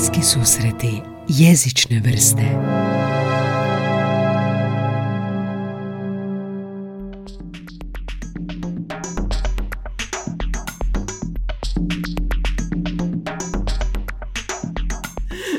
[0.00, 2.42] Bliski susreti jezične vrste.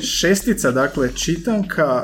[0.02, 2.04] Šestica, dakle, čitanka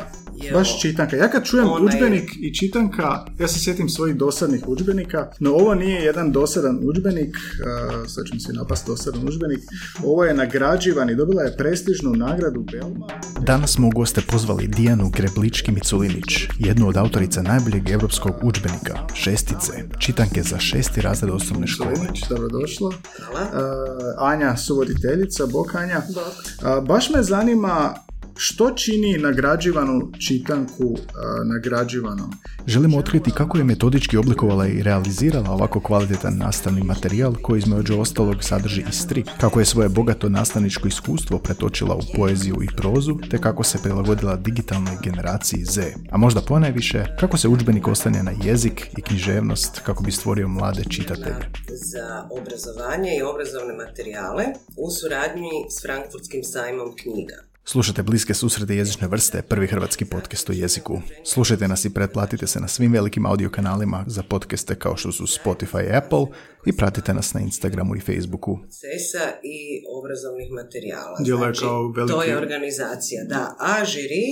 [0.54, 1.16] Baš čitanka.
[1.16, 6.02] Ja kad čujem udžbenik i čitanka, ja se sjetim svojih dosadnih udžbenika, no ovo nije
[6.02, 9.60] jedan dosadan udžbenik, uh, sad ću mi se napast dosadan udžbenik,
[10.04, 13.07] ovo je nagrađivan i dobila je prestižnu nagradu Belma.
[13.42, 20.43] Danas smo u goste pozvali Dijanu Greblički-Miculinić, jednu od autorica najboljeg europskog udžbenika, šestice, čitanke
[20.43, 22.07] za šesti razred osnovne škole.
[22.29, 22.92] Dobrodošla.
[23.18, 23.42] Hvala.
[23.42, 26.01] Uh, Anja, suvoditeljica, bok Anja.
[26.14, 26.25] Bok.
[26.25, 27.93] Uh, baš me zanima
[28.37, 31.00] što čini nagrađivanu čitanku uh,
[31.45, 32.31] nagrađivanom.
[32.67, 38.44] Želimo otkriti kako je metodički oblikovala i realizirala ovako kvalitetan nastavni materijal koji između ostalog
[38.44, 43.38] sadrži i strip, kako je svoje bogato nastavničko iskustvo pretočila u poeziju i prozu, te
[43.38, 45.81] kako se prilagodila digitalnoj generaciji Z.
[46.12, 50.84] A možda ponajviše, kako se udžbenik ostane na jezik i književnost kako bi stvorio mlade
[50.90, 51.36] čitatelje.
[51.69, 54.45] za obrazovanje i obrazovne materijale
[54.78, 57.36] u suradnji s Frankfurtskim sajmom knjiga.
[57.72, 61.02] Slušajte bliske susrete jezične vrste, prvi hrvatski podcast o jeziku.
[61.26, 65.24] Slušajte nas i pretplatite se na svim velikim audio kanalima za podcaste kao što su
[65.24, 66.26] Spotify i Apple
[66.66, 68.58] i pratite nas na Instagramu i Facebooku.
[68.59, 69.58] procesa i
[70.00, 71.18] obrazovnih materijala.
[71.59, 73.56] Kao veliki- To je organizacija, da.
[73.59, 74.26] A žiri,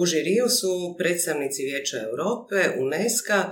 [0.00, 3.50] u žiriju su predstavnici Vijeća Europe, UNESCO, e,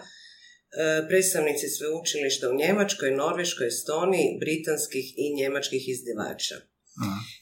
[1.09, 6.55] predstavnici sveučilišta u Njemačkoj, Norveškoj, Estoniji, britanskih i njemačkih izdivača.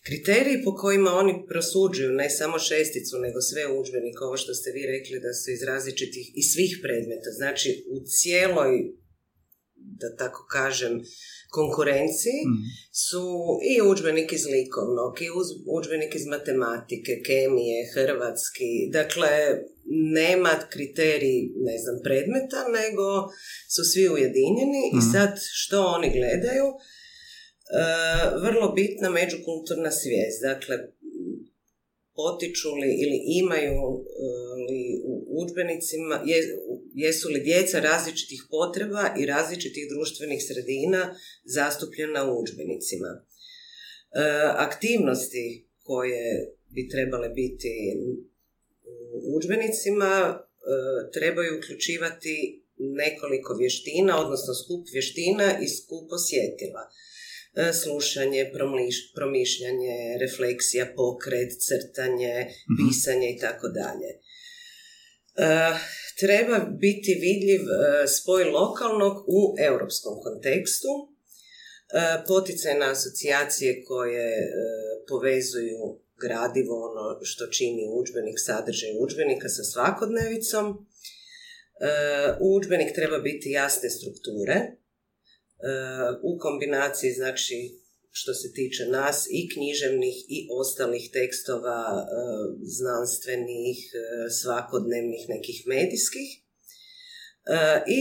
[0.07, 4.83] Kriteriji po kojima oni prosuđuju ne samo šesticu, nego sve udžbenike, ovo što ste vi
[4.95, 8.73] rekli da su iz različitih i svih predmeta, znači u cijeloj,
[10.01, 10.95] da tako kažem,
[11.59, 12.41] konkurenciji
[13.07, 13.25] su
[13.73, 15.29] i udžbenik iz likovnog, i
[15.77, 19.33] udžbenik iz matematike, kemije, hrvatski, dakle
[20.19, 21.39] nema kriterij,
[21.69, 23.07] ne znam, predmeta, nego
[23.75, 26.67] su svi ujedinjeni i sad što oni gledaju,
[28.42, 30.42] vrlo bitna međukulturna svijest.
[30.42, 30.77] Dakle,
[32.14, 34.07] potiču li ili imaju e,
[34.67, 36.58] li u udžbenicima, je-
[36.95, 41.14] jesu li djeca različitih potreba i različitih društvenih sredina
[41.45, 43.11] zastupljena u udžbenicima.
[43.14, 43.25] E,
[44.57, 47.73] aktivnosti koje bi trebale biti
[49.13, 50.41] u udžbenicima e,
[51.13, 56.83] trebaju uključivati nekoliko vještina, odnosno skup vještina i skup osjetila.
[57.57, 62.35] E, Slušanje, promliš- promišljanje, refleksija, pokret, crtanje,
[62.79, 64.11] pisanje i tako dalje.
[65.37, 65.79] E,
[66.20, 71.07] Treba biti vidljiv e, spoj lokalnog u europskom kontekstu, e,
[72.27, 74.29] poticajne asocijacije koje
[75.09, 75.81] povezuju
[76.25, 80.67] gradivo, ono što čini udžbenik, sadržaj udžbenika sa svakodnevicom.
[82.41, 84.57] U udžbenik treba biti jasne strukture,
[86.23, 87.85] u kombinaciji, znači,
[88.19, 92.07] što se tiče nas i književnih i ostalih tekstova e,
[92.63, 93.98] znanstvenih, e,
[94.41, 96.29] svakodnevnih nekih medijskih.
[96.36, 98.01] E, I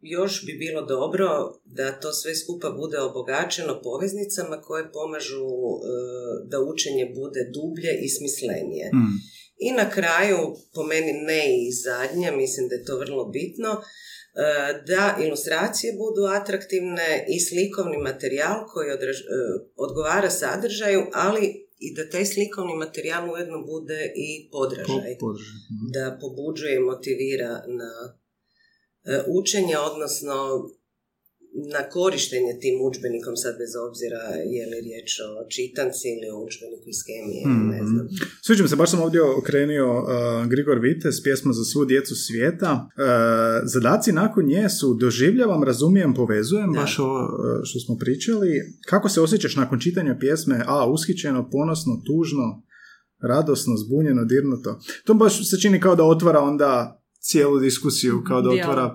[0.00, 1.28] još bi bilo dobro
[1.64, 5.48] da to sve skupa bude obogačeno poveznicama koje pomažu
[6.50, 8.86] da učenje bude dublje i smislenije.
[8.94, 9.16] Mm.
[9.66, 10.38] I na kraju,
[10.74, 13.70] po meni ne i zadnje, mislim da je to vrlo bitno,
[14.86, 19.36] da ilustracije budu atraktivne i slikovni materijal koji odraž- e,
[19.76, 25.16] odgovara sadržaju, ali i da taj slikovni materijal ujedno bude i podražaj.
[25.20, 25.58] Po- podržaj.
[25.74, 25.86] Mhm.
[25.94, 27.92] Da pobuđuje i motivira na
[29.04, 30.34] e, učenje, odnosno
[31.74, 34.22] na korištenje tim udžbenikom, sad bez obzira
[34.54, 37.42] je li riječ o čitanci ili o udžbeniku iz kemije,
[37.72, 37.86] ne Mhm.
[37.90, 38.06] znam.
[38.42, 40.06] Sviđa mi se, baš sam ovdje okrenio uh,
[40.50, 42.70] Grigor Vites, pjesma za svu djecu svijeta.
[42.74, 42.88] Uh,
[43.64, 46.80] zadaci nakon nje su doživljavam, razumijem, povezujem, Da.
[46.80, 47.30] baš ovo uh,
[47.64, 48.50] što smo pričali.
[48.86, 50.56] Kako se osjećaš nakon čitanja pjesme?
[50.66, 52.46] A, ushićeno, ponosno, tužno,
[53.22, 54.78] radosno, zbunjeno, dirnuto.
[55.04, 57.00] To baš se čini kao da otvara onda
[57.30, 58.94] cijelu diskusiju, kao da otvara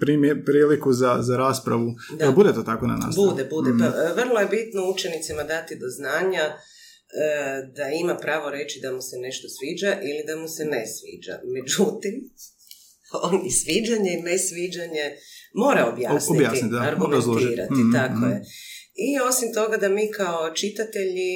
[0.00, 1.88] primje- priliku za, za raspravu.
[2.18, 2.30] Da.
[2.30, 3.30] Bude to tako na nastavu?
[3.30, 3.70] Bude, bude.
[3.78, 6.56] Pa, e, vrlo je bitno učenicima dati do znanja e,
[7.76, 11.34] da ima pravo reći da mu se nešto sviđa ili da mu se ne sviđa.
[11.56, 12.14] Međutim,
[13.26, 15.06] on i sviđanje i nesviđanje
[15.54, 17.74] mora objasniti, Objasniti, da, argumentirati.
[17.80, 18.30] Mhm, tako mhm.
[18.30, 18.36] je.
[19.06, 21.34] I osim toga da mi kao čitatelji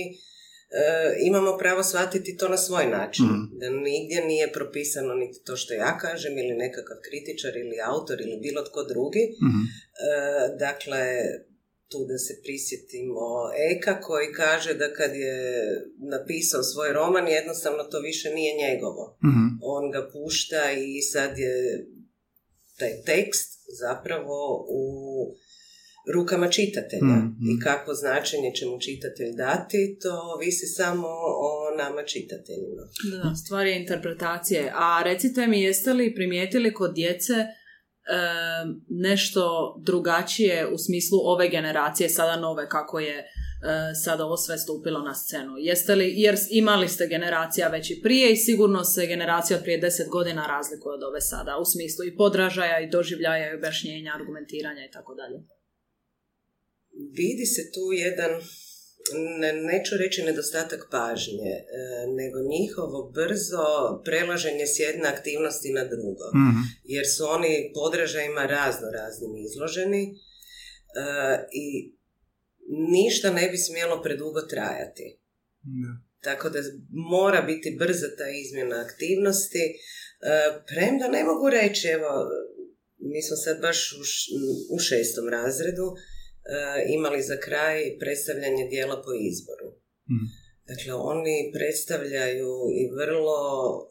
[1.27, 3.25] imamo pravo shvatiti to na svoj način.
[3.25, 3.59] Mhm.
[3.59, 8.41] Da nigdje nije propisano niti to što ja kažem ili nekakav kritičar ili autor ili
[8.43, 9.21] bilo tko drugi.
[9.21, 9.31] E,
[10.59, 11.05] dakle,
[11.89, 15.37] tu da se prisjetimo Eka koji kaže da kad je
[15.99, 19.19] napisao svoj roman jednostavno to više nije njegovo.
[19.25, 19.47] Mhm.
[19.63, 21.87] On ga pušta i sad je
[22.79, 24.83] taj tekst zapravo u
[26.15, 27.51] rukama čitatelja Mhm.
[27.51, 31.09] i kakvo značenje će mu čitatelj dati, to visi samo
[31.49, 32.83] o nama čitateljima.
[33.13, 34.73] Da, stvar je interpretacije.
[34.75, 37.47] A recite mi, jeste li primijetili kod djece e,
[38.89, 43.25] nešto drugačije u smislu ove generacije, sada nove, kako je e,
[44.05, 45.53] sada ovo sve stupilo na scenu?
[45.59, 49.79] Jeste li, jer imali ste generacija već i prije i sigurno se generacija od prije
[49.79, 54.85] deset godina razlikuje od ove sada, u smislu i podražaja i doživljaja i objašnjenja, argumentiranja
[54.85, 55.58] i tako dalje.
[57.13, 58.31] Vidi se tu jedan,
[59.41, 61.63] ne, neću reći nedostatak pažnje, e,
[62.21, 63.67] nego njihovo brzo
[64.05, 66.27] prelaženje s jedne aktivnosti na drugo.
[66.35, 66.61] Mhm.
[66.85, 70.13] jer su oni podražajima razno raznim izloženi e,
[71.53, 71.95] i
[72.93, 75.19] ništa ne bi smjelo predugo trajati.
[75.63, 75.93] Da.
[76.21, 76.59] Tako da
[77.11, 79.59] mora biti brza ta izmjena aktivnosti.
[79.59, 79.75] E,
[80.67, 82.09] premda ne mogu reći, evo,
[82.99, 84.31] mi smo sad baš u, š-
[84.71, 85.87] u šestom razredu
[86.89, 89.69] imali za kraj predstavljanje dijela po izboru.
[90.11, 90.27] Mhm.
[90.69, 93.39] Dakle, oni predstavljaju i vrlo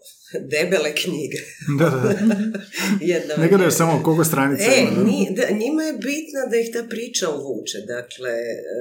[0.54, 1.40] debele knjige.
[1.80, 3.36] Da, da, da.
[3.42, 5.04] Ne gledaju samo koliko stranica E, ima, da.
[5.04, 7.78] ni- da, njima je bitno da ih ta priča uvuče.
[7.88, 8.36] Dakle,
[8.74, 8.80] e,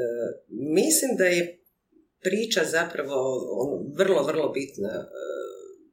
[0.74, 1.42] mislim da je
[2.20, 3.16] priča zapravo
[3.54, 5.06] ono, vrlo, vrlo bitna e,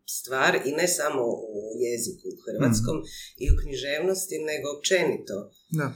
[0.09, 2.97] stvar i ne samo u jeziku u hrvatskom
[3.37, 5.35] i u književnosti, nego općenito
[5.71, 5.87] Da.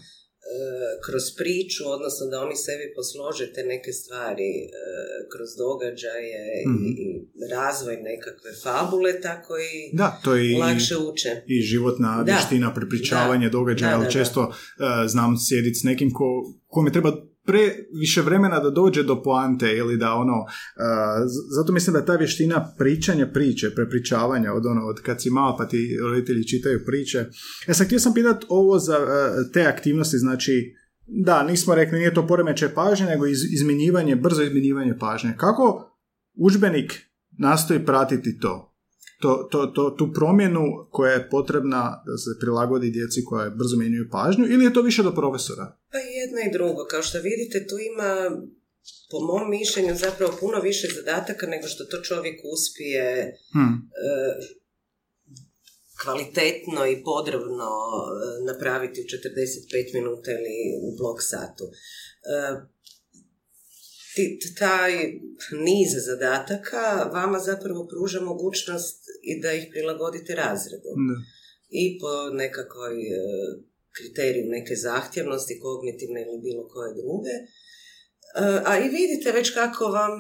[0.50, 0.58] E,
[1.06, 4.68] kroz priču, odnosno da oni sebi poslože te neke stvari e,
[5.32, 6.86] kroz događaje Mhm.
[6.86, 7.08] i, i
[7.52, 11.32] razvoj nekakve fabule, tako i Da, to je i, lakše uče.
[11.48, 12.32] i životna Da.
[12.32, 14.12] vještina, prepričavanje događaja, Da, ali da, da.
[14.12, 14.54] često e,
[15.08, 16.26] znam sjediti s nekim ko,
[16.68, 17.12] kome treba
[17.48, 17.60] pre
[18.00, 20.46] više vremena da dođe do poante ili da ono,
[21.26, 25.58] z- zato mislim da ta vještina pričanja priče, prepričavanja od ono, od kad si mala
[25.58, 27.26] pa ti roditelji čitaju priče.
[27.68, 29.08] E sad, htio sam pitat ovo za e,
[29.54, 30.74] te aktivnosti, znači,
[31.08, 35.34] da, nismo rekli, nije to poremećaj pažnje, nego iz, izmjenjivanje, brzo izmjenjivanje pažnje.
[35.38, 35.92] Kako
[36.36, 36.94] udžbenik
[37.40, 38.67] nastoji pratiti to?
[39.22, 44.10] To, to, to, tu promjenu koja je potrebna da se prilagodi djeci koja brzo mijenjaju
[44.12, 45.78] pažnju ili je to više do profesora?
[45.92, 46.86] Pa jedno i drugo.
[46.92, 48.12] Kao što vidite, tu ima,
[49.12, 53.06] po mom mišljenju, zapravo puno više zadataka nego što to čovjek uspije
[53.54, 53.74] Hm.
[54.08, 54.18] e,
[56.02, 58.08] kvalitetno i podrobno e,
[58.52, 61.66] napraviti u 45 minuta ili u blok satu.
[61.66, 61.76] E,
[64.60, 64.92] taj
[65.68, 66.84] niz zadataka
[67.14, 69.00] vama zapravo pruža mogućnost
[69.30, 71.16] i da ih prilagodite razredu Da.
[71.70, 73.20] i po nekakvoj e,
[73.98, 77.36] kriteriju neke zahtjevnosti, kognitivne ili bilo koje druge.
[77.40, 77.46] E,
[78.70, 80.14] a i vidite već kako vam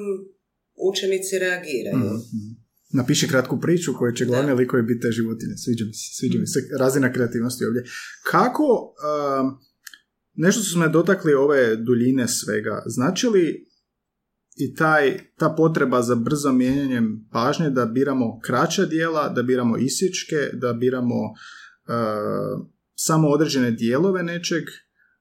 [0.90, 1.98] učenici reagiraju.
[1.98, 2.48] Mhm.
[2.94, 4.54] Napiši kratku priču koju će glavni Da.
[4.54, 5.56] likovi biti te životinje.
[5.66, 6.60] Sviđa mi se, sviđa mi se.
[6.80, 7.84] Razina kreativnosti ovdje.
[8.24, 9.58] Kako, um,
[10.34, 13.68] nešto su me dotakli ove duljine svega, znači li
[14.57, 20.36] i taj, ta potreba za brzom mijenjanjem pažnje da biramo kraća dijela, da biramo isječke,
[20.54, 24.63] da biramo uh, samo određene dijelove nečeg,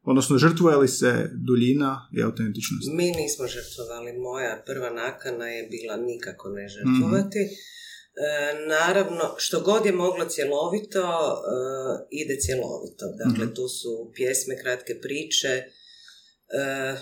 [0.02, 2.88] odnosno žrtvuje li se duljina i autentičnost?
[2.92, 4.12] Mi nismo žrtvovali.
[4.18, 7.38] Moja prva nakana je bila nikako ne žrtvovati.
[7.38, 7.48] E,
[8.68, 11.56] naravno, što god je moglo cjelovito, e,
[12.10, 13.04] ide cjelovito.
[13.24, 13.54] Dakle, Mhm.
[13.54, 15.48] tu su pjesme, kratke priče.
[15.48, 16.96] E,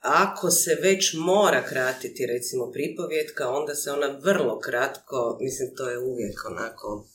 [0.00, 5.98] ako se već mora kratiti, recimo, pripovjetka, onda se ona vrlo kratko, mislim, to je
[6.00, 7.06] uvijek onako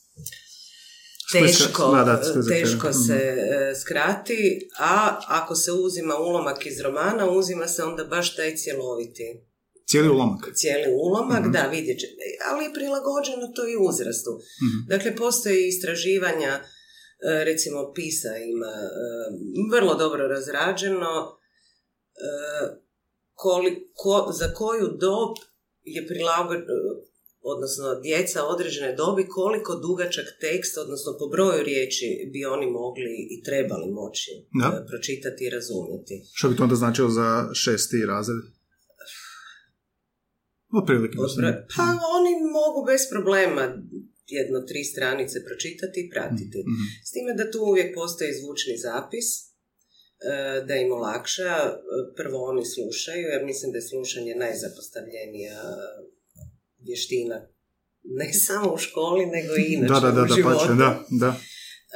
[1.31, 2.93] teško, da, da, teško tebe.
[2.93, 4.93] se e, skrati, a
[5.27, 9.41] ako se uzima ulomak iz romana, uzima se onda baš taj cjeloviti
[9.87, 10.51] Cijeli ulomak.
[10.55, 11.51] cijeli ulomak, Mhm.
[11.51, 12.13] da, vidjet ćete,
[12.45, 14.31] ali je prilagođeno to i uzrastu.
[14.63, 14.87] Mhm.
[14.89, 16.61] Dakle, postoje istraživanja, e,
[17.43, 18.89] recimo PISA ima e,
[19.71, 21.37] vrlo dobro razrađeno
[23.35, 25.31] koliko, za koju dob
[25.83, 26.65] je prilagođeno,
[27.43, 33.43] odnosno djeca određene dobi, koliko dugačak tekst, odnosno po broju riječi bi oni mogli i
[33.43, 34.67] trebali moći Da.
[34.67, 36.15] e, pročitati i razumjeti.
[36.33, 38.43] Što bi to onda značilo za šesti razred?
[41.41, 43.63] Bro- Pa oni mogu bez problema
[44.29, 46.59] jedno tri stranice pročitati i pratiti.
[46.69, 46.85] Mhm.
[47.03, 49.45] S time da tu uvijek postoji zvučni zapis, e,
[50.67, 51.43] da im olakša.
[51.43, 51.71] E,
[52.15, 55.61] Prvo oni slušaju, jer mislim da je slušanje najzapostavljenija
[56.79, 57.47] vještina.
[58.03, 60.59] Ne samo u školi, nego i inače Da, da, da, u da, životu.
[60.59, 61.35] pače, da, da.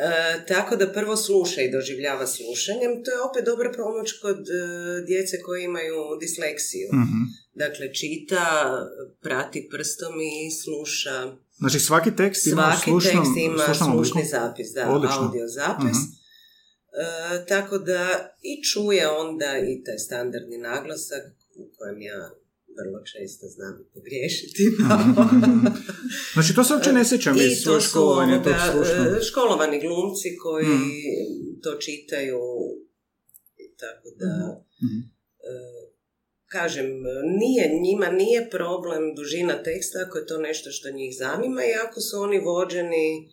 [0.02, 2.92] E, tako da prvo sluša i doživljava slušanjem.
[3.04, 4.54] To je opet dobra pomoć kod e,
[5.08, 6.88] djece koje imaju disleksiju.
[6.94, 7.22] Mhm.
[7.54, 8.46] Dakle, čita,
[9.22, 11.16] prati prstom i sluša.
[11.58, 15.22] Znači svaki tekst ima Svaki slušnom, tekst ima slušni zapis, da, Odlično.
[15.22, 15.98] audio zapis.
[15.98, 16.19] Mhm.
[17.00, 17.06] E,
[17.46, 18.08] tako da
[18.42, 21.24] i čuje onda i taj standardni naglasak
[21.56, 22.32] u kojem ja
[22.78, 24.64] vrlo često znam pogriješiti.
[26.34, 30.84] Znači to se uopće ne sjećam iz to školovanja tog e, školovani glumci koji Mhm.
[31.64, 32.40] to čitaju.
[33.78, 35.00] Tako da, Mhm.
[35.00, 35.54] e,
[36.48, 36.86] kažem,
[37.40, 42.02] nije, njima nije problem dužina teksta ako je to nešto što njih zanima i ako
[42.02, 43.30] su oni vođeni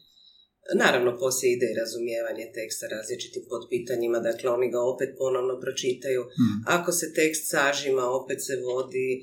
[0.75, 6.23] Naravno, poslije ide i razumijevanje teksta različitim podpitanjima, dakle oni ga opet ponovno pročitaju.
[6.23, 6.57] Mhm.
[6.77, 9.23] Ako se tekst sažima, opet se vodi e,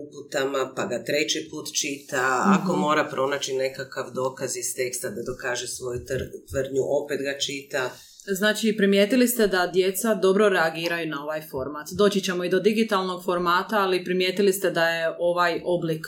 [0.00, 2.24] uputama, pa ga treći put čita.
[2.56, 7.90] Ako mora pronaći nekakav dokaz iz teksta da dokaže svoju tr- tvrdnju, opet ga čita.
[8.26, 11.86] Znači, primijetili ste da djeca dobro reagiraju na ovaj format.
[11.98, 16.06] Doći ćemo i do digitalnog formata, ali primijetili ste da je ovaj oblik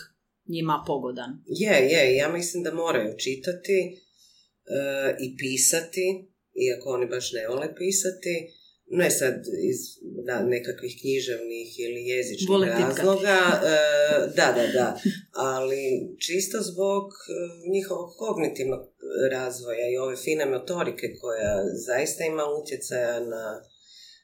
[0.49, 1.31] njima pogodan.
[1.47, 4.06] Je, je, ja mislim da moraju čitati
[5.21, 6.29] i pisati,
[6.67, 8.35] iako oni baš ne vole pisati.
[8.89, 9.35] Ne sad
[9.71, 9.79] iz
[10.27, 12.83] da, nekakvih književnih ili jezičnih tipkati.
[12.83, 13.39] razloga.
[13.65, 13.77] e,
[14.37, 15.01] da, da, da.
[15.33, 15.83] Ali
[16.27, 17.33] čisto zbog e,
[17.73, 18.81] njihovog kognitivnog
[19.31, 23.63] razvoja i ove fine motorike koja zaista ima utjecaja na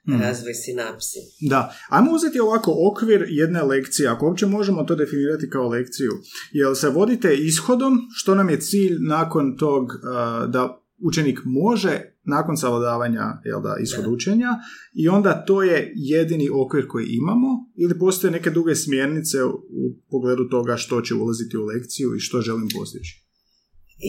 [0.08, 0.20] Mhm.
[0.20, 1.18] razvoj sinapsi.
[1.40, 6.10] Da, ajmo uzeti ovako okvir jedne lekcije, ako uopće možemo to definirati kao lekciju.
[6.52, 12.56] Jel se vodite ishodom, što nam je cilj nakon tog uh, da učenik može nakon
[12.56, 14.10] savladavanja jel da, ishod Da.
[14.10, 14.50] učenja
[14.94, 20.48] i onda to je jedini okvir koji imamo ili postoje neke druge smjernice u pogledu
[20.50, 23.12] toga što će ulaziti u lekciju i što želim postići?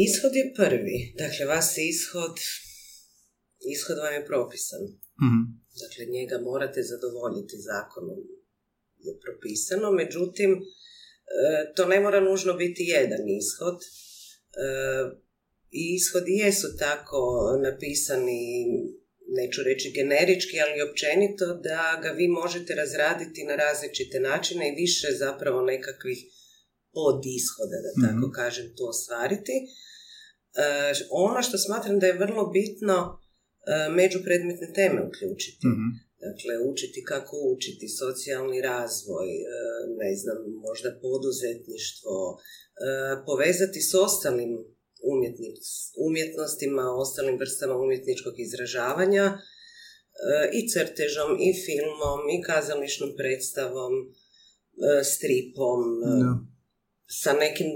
[0.07, 0.97] Ishod je prvi.
[1.17, 2.35] Dakle, vas ishod,
[3.73, 4.79] ishod vam je propisan.
[5.25, 5.62] Mhm.
[5.82, 8.20] Dakle, njega morate zadovoljiti zakonom
[9.00, 9.92] je propisano.
[9.92, 10.60] Međutim, e,
[11.75, 13.77] to ne mora nužno biti jedan ishod.
[13.82, 13.88] E,
[15.72, 17.22] I ishodi jesu tako
[17.63, 18.42] napisani,
[19.27, 25.08] neću reći generički, ali općenito, da ga vi možete razraditi na različite načine i više
[25.20, 26.20] zapravo nekakvih
[26.94, 28.36] podishoda, da tako Mhm.
[28.36, 29.56] kažem, to ostvariti.
[29.62, 29.65] E,
[31.10, 33.23] ono što smatram da je vrlo bitno,
[34.00, 35.67] međupredmetne teme uključiti.
[35.67, 35.88] Mhm.
[36.27, 39.43] Dakle, učiti kako učiti, socijalni razvoj, e,
[40.03, 42.38] ne znam, možda poduzetništvo, e,
[43.29, 44.51] povezati s ostalim
[46.08, 49.38] umjetnostima, ostalim vrstama umjetničkog izražavanja e,
[50.58, 56.52] i crtežom, i filmom, i kazališnom predstavom, e, stripom, e.
[57.05, 57.67] sa nekim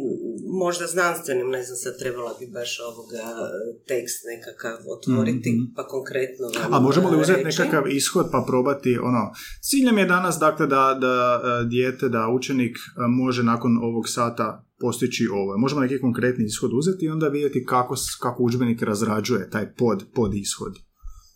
[0.60, 3.48] možda znanstvenim, ne znam, sad trebala bi baš ovoga e,
[3.88, 5.74] tekst nekakav otvoriti, Mhm.
[5.75, 7.62] pa konkretno vam A možemo li e, uzeti reći.
[7.62, 9.31] nekakav ishod pa probati ono,
[9.62, 12.77] cilj nam je danas dakle da, da e, dijete, da učenik
[13.10, 14.48] može nakon ovog sata
[14.79, 15.57] postići ovo.
[15.57, 20.34] Možemo neki konkretni ishod uzeti i onda vidjeti kako, kako udžbenik razrađuje taj pod, pod
[20.36, 20.74] ishod.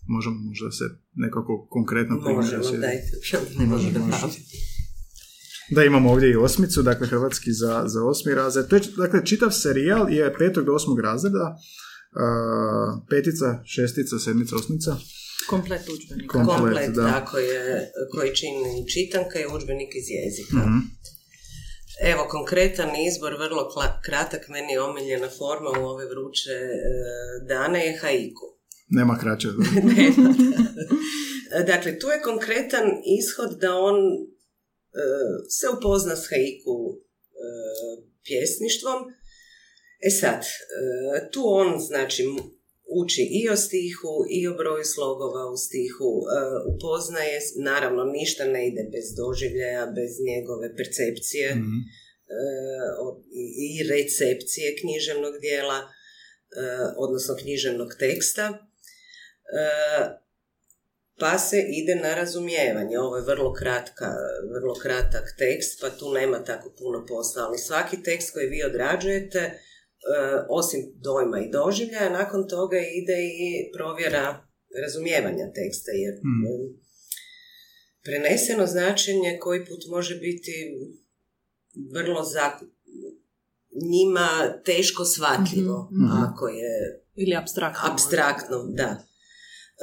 [0.08, 0.84] Možemo možda se
[1.16, 3.12] nekako konkretno Možemo, dajte.
[3.60, 3.88] Ne može
[5.72, 8.68] da imamo ovdje i osmicu, dakle hrvatski za, za osmi razred.
[8.68, 14.96] To je, dakle, čitav serijal je petog do osmog razreda, uh, petica, šestica, sedmica, osmica.
[15.50, 16.32] Komplet udžbenika.
[16.38, 17.08] Komplet, Komplet, da.
[17.08, 20.58] tako je, koji čini čitanka i udžbenik iz jezika.
[20.58, 20.80] Mhm.
[22.04, 23.64] Evo, konkretan izbor, vrlo
[24.06, 26.78] kratak, meni je omiljena forma u ove vruće e,
[27.48, 28.48] dane je haiku.
[28.98, 29.48] Nema kraće.
[29.96, 30.34] Nema.
[31.68, 32.88] dakle, tu je konkretan
[33.20, 33.96] ishod da on
[35.50, 37.00] se upozna s haiku e,
[38.24, 39.00] pjesništvom.
[40.00, 40.48] E sad, e,
[41.32, 42.24] tu on znači
[43.02, 46.30] uči i o stihu i o broju slogova u stihu, e,
[46.72, 51.78] upoznaje, naravno ništa ne ide bez doživljaja, bez njegove percepcije Mhm.
[52.28, 52.44] e,
[53.00, 53.24] o-
[53.66, 55.86] i- recepcije književnog dijela, e,
[56.98, 58.68] odnosno književnog teksta.
[61.22, 62.96] Pa se ide na razumijevanje.
[63.00, 64.08] Ovo je vrlo kratka,
[64.54, 69.40] vrlo kratak tekst, pa tu nema tako puno posla, ali svaki tekst koji vi odrađujete,
[69.40, 69.54] e,
[70.50, 74.24] osim dojma i doživljaja, nakon toga ide i provjera
[74.84, 76.20] razumijevanja teksta, jer e,
[78.04, 80.54] preneseno značenje koji put može biti
[81.94, 82.46] vrlo za
[83.92, 84.28] njima
[84.66, 86.24] teško shvatljivo, Mhm, mhm.
[86.24, 87.90] ako je Ili abstraktno.
[87.92, 89.11] abstraktno, da.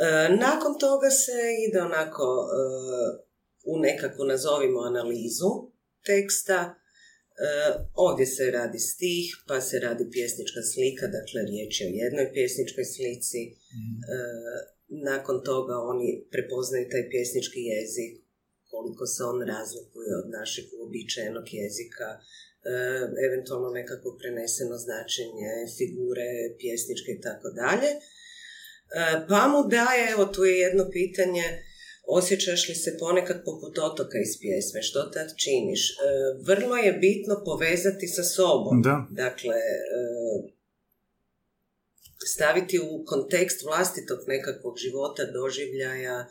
[0.07, 2.61] E, nakon toga se ide onako e,
[3.73, 5.51] u nekakvu, nazovimo, analizu
[6.11, 6.61] teksta.
[8.07, 12.87] ovdje se radi stih, pa se radi pjesnička slika, dakle riječ je o jednoj pjesničkoj
[12.95, 13.43] slici.
[13.47, 13.55] E,
[15.11, 18.13] nakon toga oni prepoznaju taj pjesnički jezik,
[18.71, 22.21] koliko se on razlikuje od našeg uobičajenog jezika, e,
[23.27, 27.91] eventualno nekako preneseno značenje, figure pjesničke i tako dalje.
[28.95, 31.45] E, pa mu daje, evo tu je jedno pitanje,
[32.07, 35.91] osjećaš li se ponekad poput otoka iz pjesme, što tad činiš?
[35.91, 35.95] E,
[36.47, 38.83] vrlo je bitno povezati sa sobom.
[38.83, 39.07] Da.
[39.11, 39.57] Dakle,
[42.35, 46.27] staviti u kontekst vlastitog nekakvog života, doživljaja,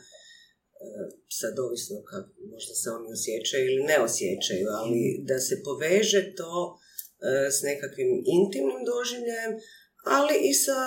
[1.40, 5.00] sad ovisno kako možda se oni osjećaju ili ne osjećaju, ali
[5.30, 6.78] da se poveže to
[7.56, 9.52] s nekakvim intimnim doživljajem,
[10.16, 10.78] ali i sa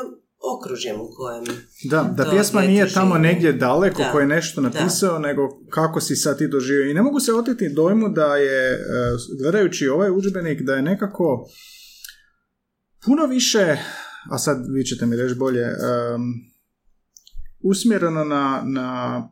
[0.42, 1.44] okružjem u kojem
[1.84, 6.38] Da, da pjesma nije tamo negdje daleko da, je nešto napisao, nego kako si sad
[6.38, 6.92] ti doživio.
[6.92, 8.80] I ne mogu se oteti dojmu da je,
[9.42, 11.46] gledajući ovaj udžbenik, da je nekako
[13.06, 13.78] puno više,
[14.32, 15.74] a sad vi ćete mi reći bolje, um,
[17.64, 19.30] usmjereno na, na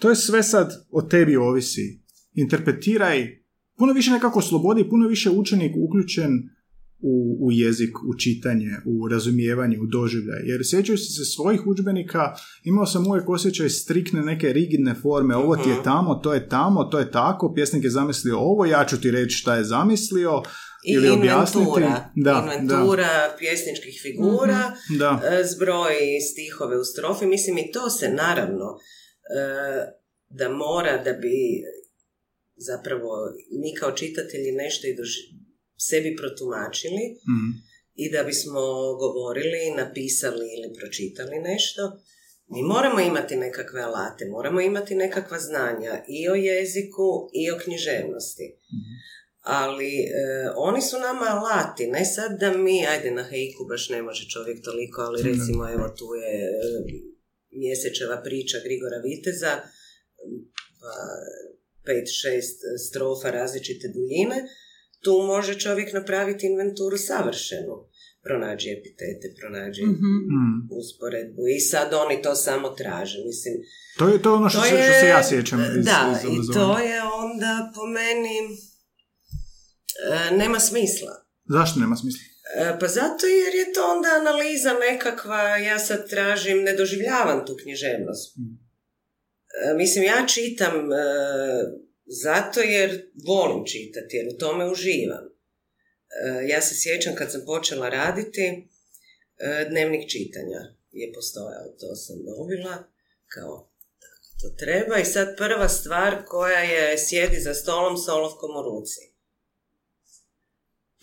[0.00, 2.02] to je sve sad o tebi ovisi.
[2.34, 3.42] Interpretiraj,
[3.76, 6.30] puno više nekako slobodi, puno više učenik uključen
[7.02, 10.42] u, u jezik, u čitanje, u razumijevanje, u doživljaj.
[10.44, 15.68] Jer sjećajući se svojih udžbenika, imao sam uvijek osjećaj strikne neke rigidne forme, ovo ti
[15.68, 15.84] je mhm.
[15.84, 19.36] tamo, to je tamo, to je tako, pjesnik je zamislio ovo, ja ću ti reći
[19.36, 20.42] šta je zamislio,
[20.84, 23.36] i ili inventura, da, inventura da.
[23.38, 25.20] pjesničkih figura, mm da.
[25.24, 25.94] E, zbroj
[26.32, 28.66] stihove u strofi, mislim i to se naravno
[29.22, 31.36] E, da mora da bi
[32.56, 33.10] zapravo
[33.60, 34.96] mi kao čitatelji nešto i
[35.88, 37.52] sebi protumačili mm.
[37.94, 38.60] i da bismo
[39.02, 41.82] govorili, napisali ili pročitali nešto,
[42.52, 48.46] mi moramo imati nekakve alate, moramo imati nekakva znanja i o jeziku i o književnosti.
[48.72, 48.94] Mm.
[49.40, 50.08] Ali e,
[50.56, 54.64] oni su nama alati, ne sad da mi, ajde na hejku baš ne može čovjek
[54.64, 56.34] toliko, ali recimo evo tu je
[57.50, 59.52] mjesečeva priča Grigora Viteza,
[60.80, 60.94] pa
[61.84, 62.58] pet, šest
[62.88, 64.38] strofa različite duljine,
[65.04, 67.74] tu može čovjek napraviti inventuru savršenu.
[68.24, 73.18] Pronađi epitete, pronađi mm usporedbu i sad oni to samo traže.
[73.26, 73.54] Mislim,
[73.98, 75.60] to je to ono što, to se, je, se ja sjećam.
[75.78, 78.36] Iz, da, i to je onda po meni
[80.10, 81.24] e, nema smisla.
[81.44, 82.20] Zašto nema smisla?
[82.56, 87.56] E, pa zato jer je to onda analiza nekakva, ja sad tražim, ne doživljavam tu
[87.62, 88.36] književnost.
[88.36, 88.42] Mm.
[89.70, 90.74] E, mislim, ja čitam
[92.06, 95.24] zato jer volim čitati, jer u tome uživam.
[96.48, 98.68] Ja se sjećam kad sam počela raditi,
[99.70, 100.60] dnevnik čitanja
[100.92, 102.84] je postojao, to sam dobila
[103.26, 103.72] kao
[104.42, 109.00] to treba i sad prva stvar koja je sjedi za stolom s olovkom u ruci.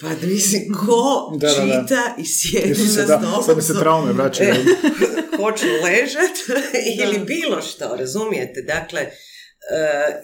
[0.01, 3.43] Pa mislim, ko da, čita da, i sjedi za stolom?
[3.45, 4.53] Sad mi se traume vraćaju.
[5.41, 6.35] Hoću ležat
[7.03, 8.62] ili bilo što, razumijete?
[8.62, 10.15] Dakle, uh,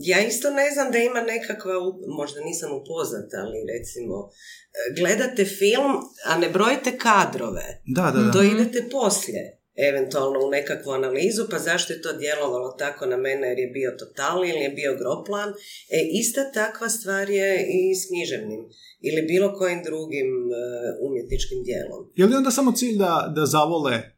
[0.00, 1.72] ja isto ne znam da ima nekakva,
[2.18, 5.92] možda nisam upoznata, ali recimo, e, gledate film,
[6.26, 7.82] a ne brojite kadrove.
[7.86, 8.32] Da, da, da.
[8.32, 13.48] To idete poslije eventualno u nekakvu analizu, pa zašto je to djelovalo tako na mene
[13.48, 15.48] jer je bio totalni ili je bio groplan.
[15.96, 18.60] E, ista takva stvar je i s književnim
[19.00, 22.00] ili bilo kojim drugim uh, umjetničkim dijelom.
[22.16, 24.14] Je li onda samo cilj da, da zavole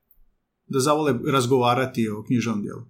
[0.66, 2.82] da zavole razgovarati o književnom dijelu?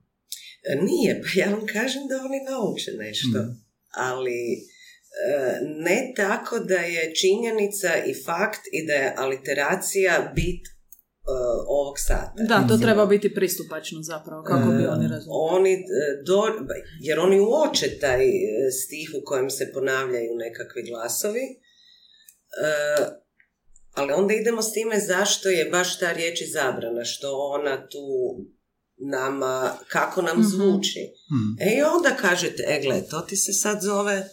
[0.71, 3.65] E, nije, pa ja vam kažem da oni nauče nešto, mm.
[4.11, 10.63] ali e, ne tako da je činjenica i fakt i da je aliteracija bit
[11.29, 12.33] Uh, ovog sata.
[12.49, 15.41] Da, to treba biti pristupačno zapravo, kako bi uh, oni razumjeli.
[15.51, 15.85] Oni,
[16.27, 16.43] do,
[17.03, 18.25] jer oni uoče taj
[18.83, 21.41] stih u kojem se ponavljaju nekakvi glasovi,
[23.93, 28.07] ali onda idemo s time zašto je baš ta riječ izabrana, što ona tu
[28.99, 30.49] nama, kako nam mhm.
[30.49, 31.01] zvuči.
[31.33, 34.29] mm E i onda kažete, e gle, to ti se sad zove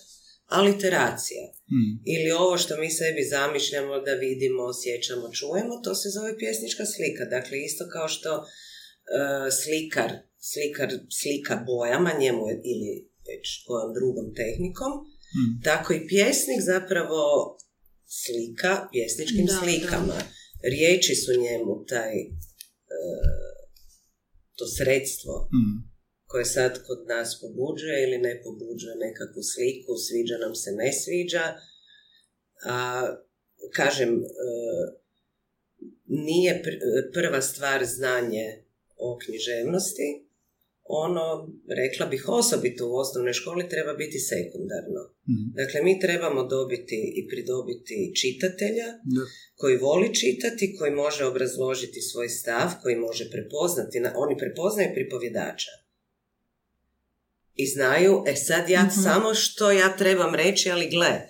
[0.59, 1.43] aliteracija.
[1.71, 1.91] Hmm.
[2.13, 7.23] Ili ovo što mi sebi zamišljamo da vidimo, osjećamo, čujemo, to se zove pjesnička slika.
[7.35, 10.11] Dakle, isto kao što uh, slikar,
[10.51, 12.91] slikar slika bojama, njemu je, ili
[13.27, 14.91] već kojom drugom tehnikom,
[15.33, 15.51] hmm.
[15.67, 17.21] tako i pjesnik zapravo
[18.21, 20.19] slika pjesničkim slikama.
[20.73, 23.52] Riječi su njemu taj uh,
[24.55, 25.49] to sredstvo.
[25.51, 25.93] Hmm
[26.33, 31.45] koje sad kod nas pobuđuje ili ne pobuđuje nekakvu sliku, sviđa nam se, ne sviđa.
[32.65, 32.77] A,
[33.75, 34.23] kažem, e,
[36.05, 36.63] nije
[37.13, 38.47] prva stvar znanje
[38.97, 40.22] o književnosti,
[40.97, 45.01] ono, rekla bih osobito u osnovnoj školi, treba biti sekundarno.
[45.29, 45.45] Mhm.
[45.53, 49.21] Dakle, mi trebamo dobiti i pridobiti čitatelja Da.
[49.55, 55.71] koji voli čitati, koji može obrazložiti svoj stav, koji može prepoznati, na- oni prepoznaju pripovjedača.
[57.55, 59.01] I znaju, e sad ja Mhm.
[59.03, 61.21] samo što ja trebam reći, ali gle,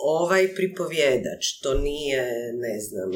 [0.00, 2.22] ovaj pripovjedač, to nije,
[2.54, 3.10] ne znam,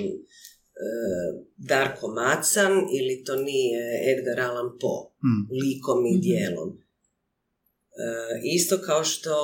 [1.59, 5.41] Darko Macan ili to nije Edgar Allan Poe Mhm.
[5.55, 6.21] likom i Mhm.
[6.21, 6.69] dijelom.
[6.69, 8.09] E,
[8.55, 9.35] isto kao što,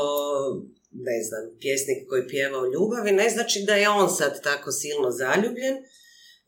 [0.91, 5.11] ne znam, pjesnik koji pjeva o ljubavi, ne znači da je on sad tako silno
[5.13, 5.77] zaljubljen,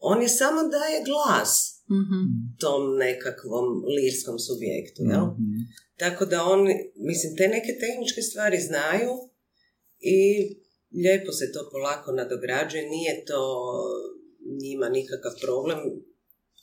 [0.01, 1.53] on je samo daje glas
[1.91, 2.21] Mhm.
[2.61, 3.67] tom nekakvom
[3.97, 5.27] lirskom subjektu, jel?
[5.27, 5.59] Mhm.
[5.97, 6.61] Tako da on,
[7.01, 9.13] mislim, te neke tehničke stvari znaju
[10.01, 10.19] i
[10.95, 13.43] lijepo se to polako nadograđuje, nije to
[14.63, 15.79] njima nikakav problem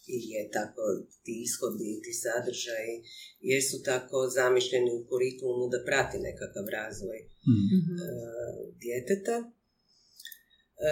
[0.08, 0.82] i je tako
[1.24, 2.96] ti ishodi i ti sadržaji
[3.42, 7.76] jesu tako zamišljeni u kurikulumu da prati nekakav razvoj Mhm.
[7.78, 7.94] Mhm.
[8.00, 8.08] e,
[8.78, 9.38] djeteta.
[10.80, 10.92] E,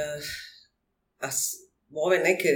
[1.17, 1.55] a s-
[1.91, 2.49] ove neke,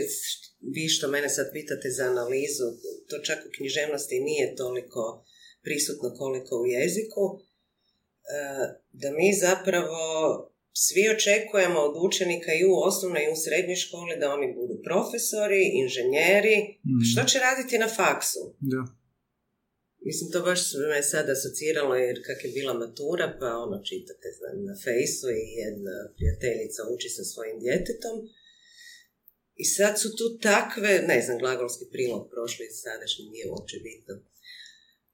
[0.73, 2.67] vi što mene sad pitate za analizu,
[3.09, 5.25] to čak u književnosti nije toliko
[5.61, 7.23] prisutno koliko u jeziku,
[8.29, 8.39] e,
[8.93, 9.99] da mi zapravo
[10.73, 15.63] svi očekujemo od učenika i u osnovnoj i u srednjoj školi da oni budu profesori,
[15.81, 16.57] inženjeri,
[16.91, 17.03] Mhm.
[17.09, 18.41] što će raditi na faksu?
[18.73, 18.81] Da.
[20.07, 20.59] Mislim, to baš
[20.91, 25.43] me sad asociralo jer kak je bila matura, pa ono čitate znam, na fejsu i
[25.63, 28.15] jedna prijateljica uči sa svojim djetetom.
[29.61, 34.15] I sad su tu takve, ne znam, glagolski prilog prošli i sadašnji nije uopće bitno.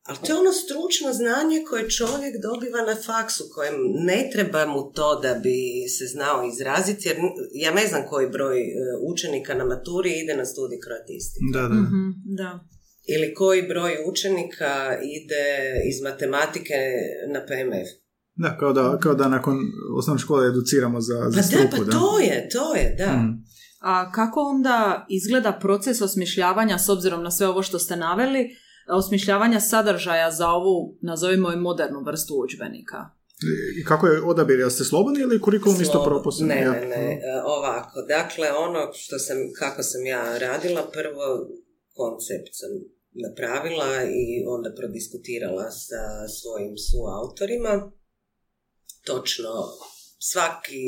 [0.10, 3.76] Ali to je ono stručno znanje koje čovjek dobiva na faksu, kojem
[4.10, 5.58] ne treba mu to da bi
[5.98, 7.18] se znao izraziti, jer
[7.54, 8.72] ja ne znam koji broj e,
[9.12, 11.76] učenika na maturi ide na studij kroatistike Da, da.
[11.86, 12.04] Mhm.
[12.40, 12.52] Da.
[13.16, 14.74] ili koji broj učenika
[15.18, 15.46] ide
[15.92, 16.78] iz matematike
[17.34, 17.90] na PMF.
[18.36, 19.58] Da, kao da, kao da nakon
[19.98, 23.12] osnovne škole educiramo za, za Pa da, struku, pa to je, to je, da.
[23.14, 23.30] Mhm.
[23.80, 28.50] A kako onda izgleda proces osmišljavanja s obzirom na sve ovo što ste naveli,
[28.92, 33.10] osmišljavanja sadržaja za ovu, nazovimo je modernu vrstu udžbenika?
[33.80, 36.48] I kako je odabir, jel ste slobodni ili kurikulum isto proposan?
[36.48, 38.02] Ne, ne, ne, ovako.
[38.08, 41.50] Dakle, ono što sam, kako sam ja radila, prvo
[41.94, 42.70] koncept sam
[43.14, 46.04] napravila i onda prodiskutirala sa
[46.40, 47.92] svojim suautorima.
[49.06, 49.50] Točno,
[50.20, 50.84] svaki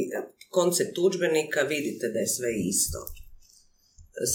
[0.50, 3.00] koncept udžbenika vidite da je sve isto.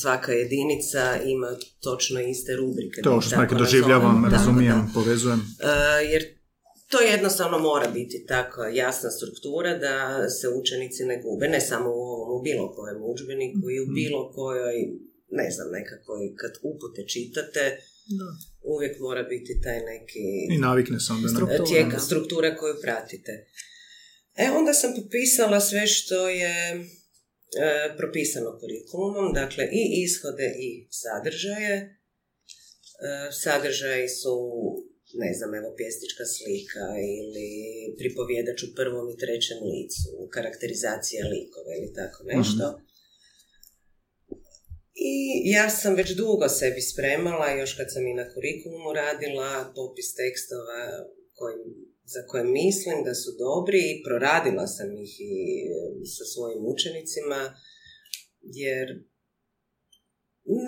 [0.00, 3.02] Svaka jedinica ima točno iste rubrike.
[3.02, 4.22] To da što tako doživljavam.
[4.22, 4.90] Da, razumijem, da.
[4.94, 5.40] povezujem.
[5.40, 6.22] E, jer
[6.90, 9.94] to jednostavno mora biti tako jasna struktura da
[10.30, 13.94] se učenici ne gube, ne samo u ovom, u bilo kojem udžbeniku i u Mhm.
[13.94, 14.76] bilo kojoj,
[15.30, 17.62] ne znam, nekakvoj, kad upute čitate,
[18.62, 21.34] uvijek mora biti taj neki I navikne se onda na...
[21.34, 21.64] Struktura.
[21.64, 21.98] tijek, da.
[21.98, 23.32] struktura koju pratite.
[24.34, 26.84] E, onda sam popisala sve što je
[27.96, 31.76] propisano kurikulumom, dakle i ishode i sadržaje.
[31.76, 34.35] E, sadržaji su,
[35.22, 36.87] ne znam, evo pjesnička slika
[37.18, 37.50] ili
[37.98, 42.64] pripovjedač u prvom i trećem licu, karakterizacija likova ili tako nešto.
[45.09, 45.12] I
[45.56, 50.80] ja sam već dugo sebi spremala, još kad sam i na kurikulumu radila, popis tekstova
[51.35, 51.56] koji,
[52.14, 55.37] za koje mislim da su dobri i proradila sam ih i
[56.16, 57.40] sa svojim učenicima,
[58.42, 58.87] jer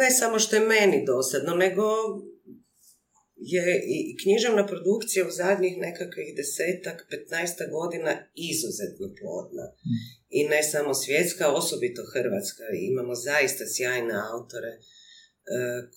[0.01, 1.85] ne samo što je meni dosadno, nego
[3.55, 8.13] je i književna produkcija u zadnjih nekakvih desetak, petnaesta godina
[8.51, 9.67] izuzetno plodna.
[10.39, 12.65] I ne samo svjetska, osobito hrvatska.
[12.91, 14.81] Imamo zaista sjajne autore e,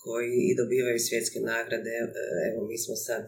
[0.04, 1.90] koji i dobivaju svjetske nagrade.
[1.90, 2.04] E,
[2.50, 3.24] Evo, mi smo sad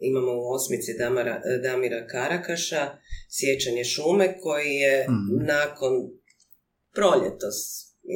[0.00, 2.82] imamo u osmici Damara, e, Damira Karakaša,
[3.30, 5.46] Sjećanje šume, koji je Mhm.
[5.46, 5.92] nakon
[6.94, 7.58] proljetos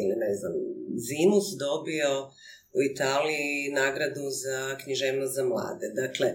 [0.00, 0.52] ili ne znam,
[1.08, 2.10] zimus dobio
[2.76, 5.86] u Italiji nagradu za književnost za mlade.
[6.02, 6.28] Dakle,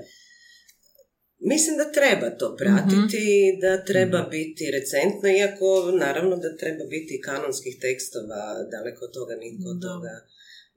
[1.51, 3.25] mislim da treba to pratiti,
[3.63, 5.67] da treba biti recentno, iako
[6.05, 8.41] naravno da treba biti i kanonskih tekstova,
[8.73, 10.13] daleko od toga nitko od toga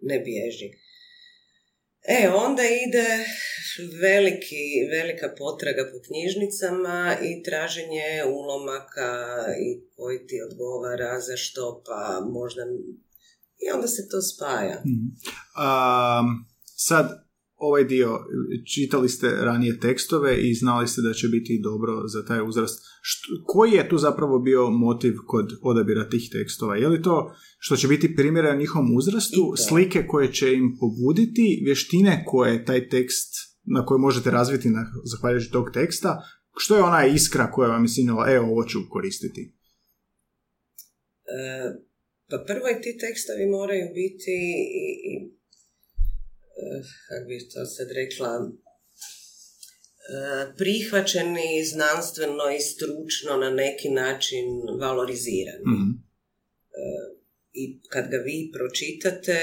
[0.01, 0.69] ne bježi.
[2.09, 3.25] E, onda ide
[4.01, 9.11] veliki, velika potraga po knjižnicama i traženje ulomaka
[9.61, 12.63] i koji ti odgovara za što, pa možda...
[13.59, 14.83] I onda se to spaja.
[14.87, 15.07] Mhm.
[15.57, 16.23] A,
[16.77, 17.32] sad,
[17.63, 18.19] ovaj dio,
[18.75, 22.83] čitali ste ranije tekstove i znali ste da će biti dobro za taj uzrast.
[23.47, 26.77] koji je tu zapravo bio motiv kod odabira tih tekstova?
[26.77, 32.25] Je li to što će biti primjera njihovom uzrastu, slike koje će im pobuditi, vještine
[32.27, 33.31] koje taj tekst
[33.65, 36.23] na koje možete razviti na, zahvaljujući tog teksta,
[36.57, 39.55] što je ona iskra koja vam je sinula, e, ovo ću koristiti?
[41.25, 41.73] E,
[42.31, 44.35] pa prvo i ti tekstovi moraju biti
[44.85, 45.42] i, i
[47.09, 48.45] kako bih to sad rekla, e,
[50.57, 54.47] prihvaćeni znanstveno i stručno na neki način
[54.81, 55.65] valorizirani.
[55.67, 56.13] mm
[57.55, 59.39] I kad ga vi pročitate,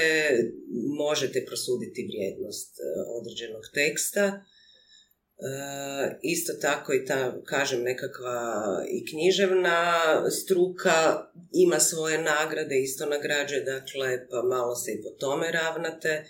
[0.98, 2.76] možete prosuditi vrijednost
[3.18, 4.44] određenog teksta.
[6.22, 14.28] Isto tako i ta, kažem, nekakva i književna struka ima svoje nagrade, isto nagrađuje, dakle,
[14.30, 16.24] pa malo se i po tome ravnate,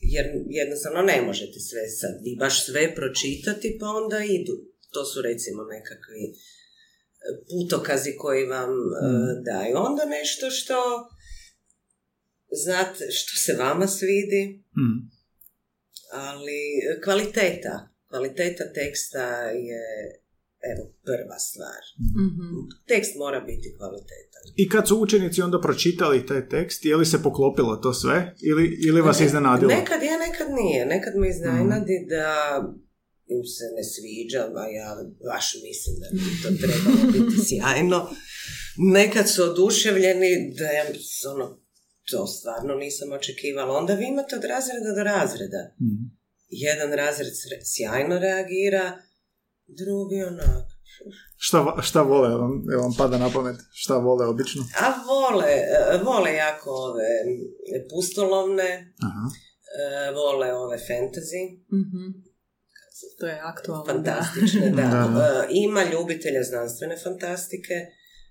[0.00, 4.54] jer jednostavno ne možete sve sad, vi baš sve pročitati, pa onda idu.
[4.90, 6.34] To su recimo nekakvi e,
[7.50, 9.44] putokazi koji vam mm.
[9.44, 9.76] daju.
[9.76, 10.74] Onda nešto što
[12.64, 15.10] znate, što se vama svidi, mm.
[16.12, 16.60] ali
[17.04, 19.84] kvaliteta Kvaliteta teksta je
[20.72, 21.82] evo, prva stvar.
[21.98, 24.44] mm Tekst mora biti kvalitetan.
[24.56, 28.78] I kad su učenici onda pročitali taj tekst, je li se poklopilo to sve ili,
[28.88, 29.70] ili vas ne, iznenadilo?
[29.72, 30.86] Nekad je, nekad nije.
[30.86, 32.28] Nekad me iznenadi mm da
[33.36, 34.88] im se ne sviđa, a ja
[35.30, 38.10] baš mislim da bi to trebalo biti sjajno.
[38.76, 40.84] Nekad su oduševljeni da ja
[41.34, 41.46] ono,
[42.10, 43.78] to stvarno nisam očekivala.
[43.78, 45.62] Onda vi imate od razreda do razreda.
[45.80, 46.20] mm
[46.50, 47.32] jedan razred
[47.64, 49.02] sjajno reagira,
[49.78, 50.66] drugi onak.
[51.36, 54.62] Šta, šta vole, vam, vam pada na pamet, šta vole obično?
[54.80, 55.52] A vole,
[55.94, 57.10] e, vole jako ove
[57.90, 59.26] pustolovne, Aha.
[59.80, 61.42] E, vole ove fantasy.
[61.72, 62.30] mm
[63.20, 63.84] To je aktualno.
[63.84, 64.82] Fantastične, da.
[64.82, 65.44] da.
[65.44, 67.76] E, ima ljubitelja znanstvene fantastike,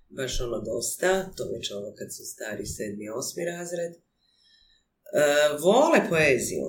[0.10, 3.93] baš ono dosta, to već ovo kad su stari sedmi, osmi razred.
[5.62, 6.65] Vole poeziju.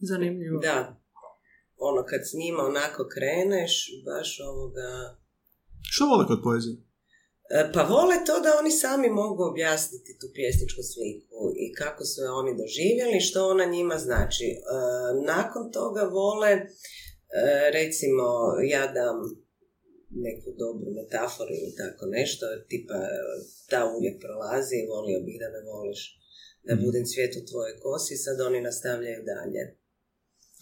[0.00, 0.60] Zanimljivo.
[0.60, 0.95] Da.
[1.76, 3.72] Ono, kad s njima onako kreneš,
[4.04, 5.16] baš ovoga...
[5.90, 6.76] Što vole kod poezije?
[7.50, 12.18] E, pa vole to da oni sami mogu objasniti tu pjesničku sliku i kako su
[12.22, 14.48] je oni doživjeli, što ona njima znači.
[14.54, 14.58] E,
[15.34, 16.66] nakon toga vole, e,
[17.78, 18.24] recimo,
[18.74, 19.16] ja dam
[20.26, 22.98] neku dobru metaforu ili tako nešto, tipa
[23.70, 26.00] ta uvijek prolazi, volio bih da me voliš
[26.66, 26.84] da mhm.
[26.84, 29.62] budem cvijet u tvojoj kosi, sad oni nastavljaju dalje.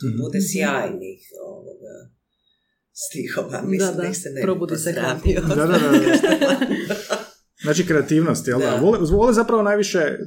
[0.01, 1.95] Tu mm bude sjajnih ovoga,
[3.05, 4.15] stihova, mislim da, da.
[4.15, 5.21] se ne probudi se da,
[5.55, 5.79] da, da,
[7.65, 8.77] Znači kreativnost, jel da?
[8.83, 10.19] Vole, vole zapravo najviše...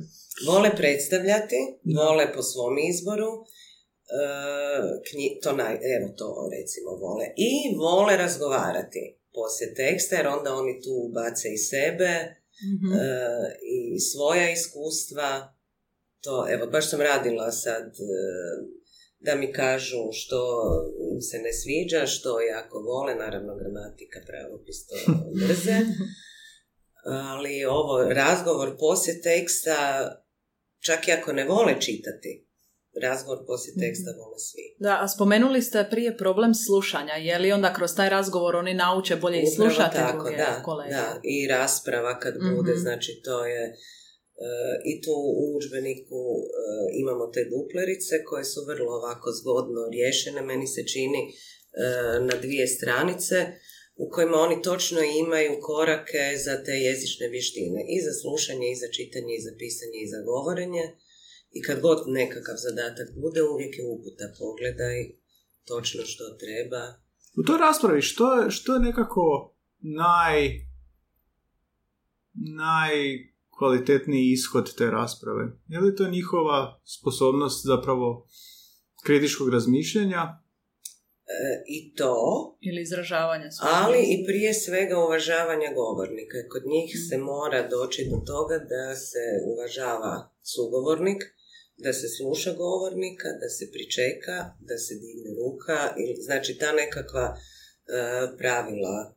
[0.48, 1.56] Vole predstavljati,
[1.96, 9.20] vole po svom izboru, uh, knji, to naj, evo to recimo vole, i vole razgovarati
[9.34, 12.14] poslije teksta, jer onda oni tu bace i sebe,
[12.66, 15.58] mm uh, i svoja iskustva,
[16.24, 17.92] to, evo, baš sam radila sad e,
[19.20, 20.40] da mi kažu što
[21.14, 24.96] im se ne sviđa, što jako vole, naravno gramatika, pravopis to
[25.42, 25.78] mrze,
[27.32, 29.78] ali ovo, razgovor poslije teksta,
[30.80, 32.48] čak i ako ne vole čitati,
[33.04, 33.82] razgovor poslije mhm.
[33.82, 34.76] teksta vole svi.
[34.80, 39.16] Da, a spomenuli ste prije problem slušanja, je li onda kroz taj razgovor oni nauče
[39.16, 42.80] bolje i slušati tako, da, Da, i rasprava kad bude, mhm.
[42.80, 43.76] znači to je
[44.92, 46.46] i tu u udžbeniku e,
[47.02, 51.32] imamo te duplerice koje su vrlo ovako zgodno riješene, meni se čini e,
[52.28, 53.36] na dvije stranice
[53.96, 58.90] u kojima oni točno imaju korake za te jezične vještine i za slušanje, i za
[58.98, 60.86] čitanje, i za pisanje, i za govorenje.
[61.52, 64.98] I kad god nekakav zadatak bude, uvijek je uputa pogledaj
[65.66, 66.82] točno što treba.
[67.40, 70.68] U toj raspravi što je, što je nekako naj
[72.34, 72.94] naj
[73.58, 75.44] kvalitetniji ishod te rasprave?
[75.68, 78.28] Je li to njihova sposobnost zapravo
[79.04, 80.22] kritičkog razmišljanja?
[81.28, 82.16] E, I to.
[82.62, 86.38] Ili izražavanja Ali i prije svega uvažavanja govornika.
[86.52, 87.04] Kod njih mm.
[87.10, 90.16] se mora doći do toga da se uvažava
[90.54, 91.22] sugovornik,
[91.78, 94.38] da se sluša govornika, da se pričeka,
[94.70, 95.78] da se digne ruka.
[96.28, 97.38] Znači ta nekakva e,
[98.38, 99.17] pravila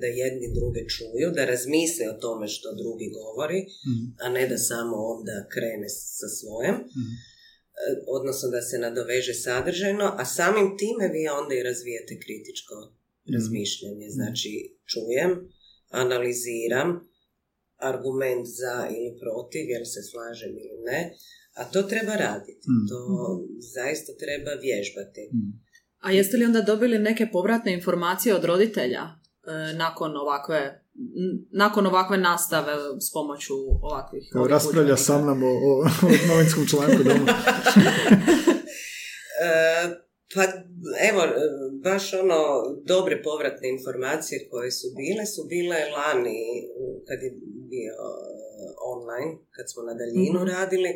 [0.00, 4.04] da jedni druge čuju, da razmisle o tome što drugi govori, mhm.
[4.22, 7.14] a ne da samo onda krene sa svojem, mm
[8.06, 12.98] odnosno da se nadoveže sadržajno, a samim time vi onda i razvijete kritičko mm
[13.34, 14.06] razmišljanje.
[14.06, 14.14] Mhm.
[14.18, 14.52] Znači,
[14.92, 15.30] čujem,
[16.02, 16.88] analiziram,
[17.90, 21.00] argument za ili protiv, jer se slažem ili ne,
[21.58, 22.66] A to treba raditi.
[22.88, 23.00] To
[23.58, 25.30] zaista treba vježbati.
[26.00, 29.02] A jeste li onda dobili neke povratne informacije od roditelja
[29.74, 30.84] nakon ovakve
[31.52, 37.02] nakon ovakve nastave s pomoću ovakvih Kao raspravlja sa mnom o, o, o novinskom članku
[37.02, 37.32] doma.
[39.40, 39.50] E,
[40.34, 40.42] pa
[41.10, 41.30] evo, e,
[41.84, 42.38] baš ono
[42.84, 46.40] dobre povratne informacije koje su bile, su bile lani
[47.08, 47.30] kad je
[47.70, 48.08] bio e,
[48.94, 50.48] online, kad smo na daljinu Mhm.
[50.54, 50.90] radili,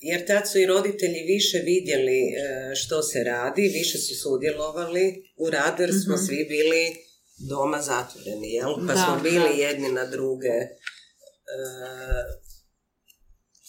[0.00, 2.34] jer tad su i roditelji više vidjeli e,
[2.74, 5.04] što se radi, više su sudjelovali
[5.36, 6.24] u radu jer smo Mhm.
[6.26, 6.82] svi bili
[7.38, 8.74] doma zatvoreni, jel?
[8.86, 9.62] Pa Da, smo bili da.
[9.64, 10.68] jedni na druge e,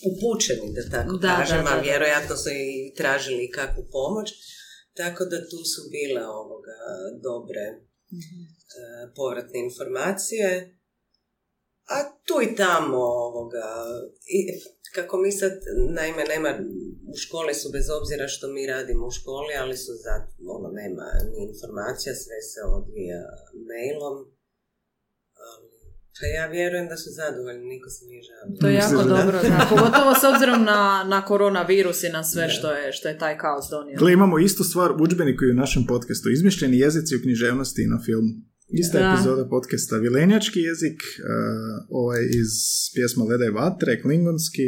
[0.09, 4.29] upućeni, da tako Da, kažem, da, a vjerojatno su i tražili kakvu pomoć,
[4.93, 6.77] tako da tu su bile ovoga
[7.23, 7.75] dobre e,
[9.15, 10.75] povratne informacije.
[11.95, 13.65] A tu i tamo ovoga,
[14.25, 14.39] i,
[14.95, 15.51] kako mi sad,
[15.89, 16.59] naime, nema,
[17.11, 20.13] u školi su bez obzira što mi radimo u školi, ali su za,
[20.57, 23.21] ono, nema ni informacija, sve se odvija
[23.69, 24.17] mailom.
[26.21, 28.57] Pa ja vjerujem da su zadovoljni, niko se nije žalio.
[28.61, 29.15] To je jako Mislim da.
[29.19, 29.67] dobro, da.
[29.75, 30.81] Pogotovo s obzirom na,
[31.13, 32.49] na koronavirus i na sve Da.
[32.55, 33.97] što je, što je taj kaos donio.
[34.01, 36.29] Gle, imamo istu stvar u udžbeniku i u našem podcastu.
[36.29, 38.31] Izmišljeni jezici u književnosti i na filmu.
[38.81, 39.13] Ista Da.
[39.13, 39.95] epizoda podcasta.
[39.97, 41.25] Vilenjački jezik, uh,
[41.89, 42.51] ovaj iz
[42.95, 44.65] pjesma Leda i vatre, klingonski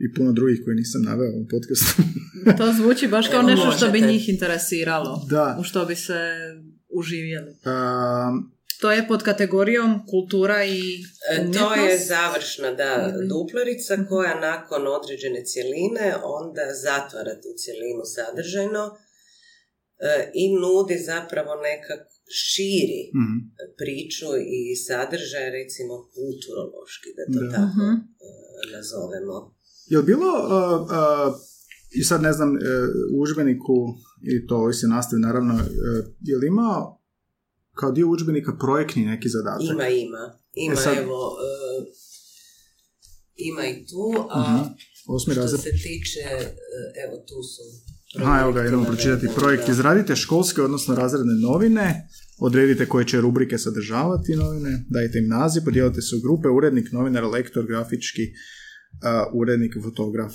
[0.00, 2.02] i puno drugih koje nisam naveo u podcastu.
[2.58, 5.26] To zvuči baš kao Evo, nešto što bi njih interesiralo.
[5.30, 5.56] da.
[5.60, 6.20] U što bi se
[6.90, 7.50] uživjeli.
[7.50, 10.80] Um, To je pod kategorijom kultura i
[11.32, 11.58] E, umjetnost.
[11.58, 12.90] To je završna, da,
[13.28, 16.08] duplerica koja nakon određene cjeline
[16.40, 18.84] onda zatvara tu cjelinu sadržajno
[20.10, 22.02] e, i nudi zapravo nekak
[22.42, 23.36] širi mhm.
[23.80, 27.50] priču i sadržaj, recimo kulturološki, da to Da.
[27.56, 27.94] tako Mhm.
[28.28, 28.32] e,
[28.76, 29.36] nazovemo.
[29.90, 31.34] Je li bilo, uh, uh,
[31.92, 32.58] i sad ne znam, uh,
[33.14, 35.60] u i to ovisi nastavi naravno, uh,
[36.20, 37.00] je li imao
[37.72, 39.64] kao dio udžbenika projektni neki zadatak?
[39.64, 40.24] Ima, ima.
[40.56, 41.50] Ima, E sad- evo, e,
[43.36, 44.62] ima i tu, a Mhm.
[45.08, 45.60] Osmi što razred.
[45.60, 46.54] se tiče, e,
[47.04, 47.62] evo tu su
[48.18, 49.26] Aha, evo ga, idemo pročitati.
[49.36, 55.62] Projekt izradite školske, odnosno razredne novine, odredite koje će rubrike sadržavati novine, dajte im naziv,
[55.64, 58.22] podijelite se u grupe, urednik, novinar, lektor, grafički,
[58.92, 60.32] uh, urednik, fotograf.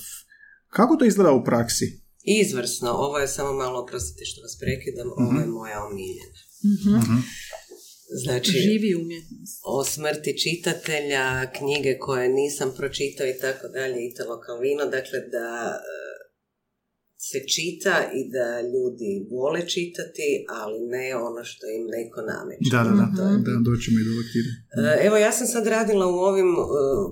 [0.68, 2.02] Kako to izgleda u praksi?
[2.24, 6.40] Izvrsno, ovo je samo malo, oprostite što vas prekidam, ovo je moja omiljena.
[6.76, 7.20] Mhm.
[8.24, 9.62] Znači, Živi umjetnost.
[9.66, 16.05] o smrti čitatelja, knjige koje nisam pročitao i tako dalje, Italo Calvino, dakle da e,
[17.30, 20.28] se čita i da ljudi vole čitati,
[20.62, 22.70] ali ne ono što im neko nameće.
[22.76, 24.50] Da, da, da, To je da, doćemo i do lektire.
[25.08, 26.66] Evo, ja sam sad radila u ovim, e,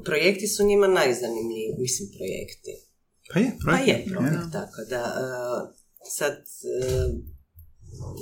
[0.07, 2.73] projekti su njima najzanimljiviji, mislim, projekti.
[3.31, 4.07] Pa je, Pa projekt.
[4.07, 5.23] je projekt, tako da e,
[6.17, 6.83] sad e,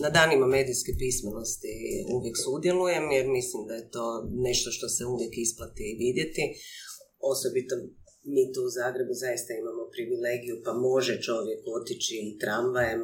[0.04, 1.73] na danima medijske pismenosti
[2.15, 4.06] uvijek sudjelujem jer mislim da je to
[4.47, 6.43] nešto što se uvijek isplati vidjeti.
[7.34, 7.75] Osobito
[8.23, 13.01] mi tu u Zagrebu zaista imamo privilegiju pa može čovjek otići i tramvajem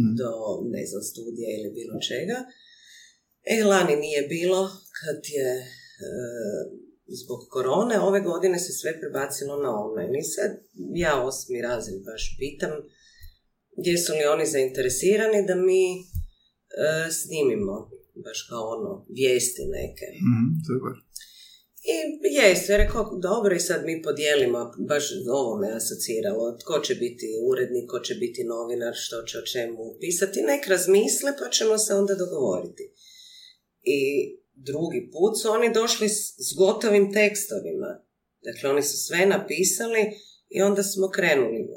[0.00, 0.14] Mhm.
[0.20, 0.30] do,
[0.74, 2.38] ne znam, studija ili bilo čega.
[3.54, 4.60] E, lani nije bilo
[5.00, 5.64] kad je e,
[7.20, 10.18] zbog korone, ove godine se sve prebacilo na online.
[10.18, 10.50] I sad
[11.04, 12.72] ja osmi razred baš pitam
[13.88, 16.00] jesu li oni zainteresirani da mi e,
[17.20, 17.90] snimimo
[18.24, 20.06] baš kao ono vijesti neke.
[20.28, 20.92] Mhm, super.
[21.94, 21.96] I
[22.40, 27.26] jest, ja rekao, dobro i sad mi podijelimo, baš ovo me asociralo, tko će biti
[27.50, 31.94] urednik, tko će biti novinar, što će o čemu pisati, nek razmisle pa ćemo se
[31.94, 32.84] onda dogovoriti.
[33.82, 34.00] I
[34.54, 37.90] drugi put su oni došli s, s gotovim tekstovima,
[38.46, 40.02] dakle oni su sve napisali
[40.48, 41.60] i onda smo krenuli.
[41.60, 41.68] E,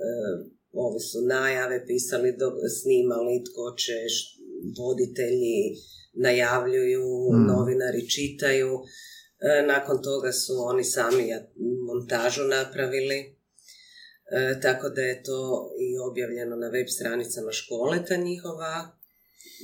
[0.73, 2.47] ovi su najave pisali, do,
[2.81, 3.97] snimali, tko će,
[4.79, 5.59] voditelji
[6.13, 7.47] najavljuju, Mm.
[7.53, 8.69] novinari čitaju.
[9.41, 11.25] E, nakon toga su oni sami
[11.87, 13.19] montažu napravili.
[13.19, 18.97] E, tako da je to i objavljeno na web stranicama škole, ta njihova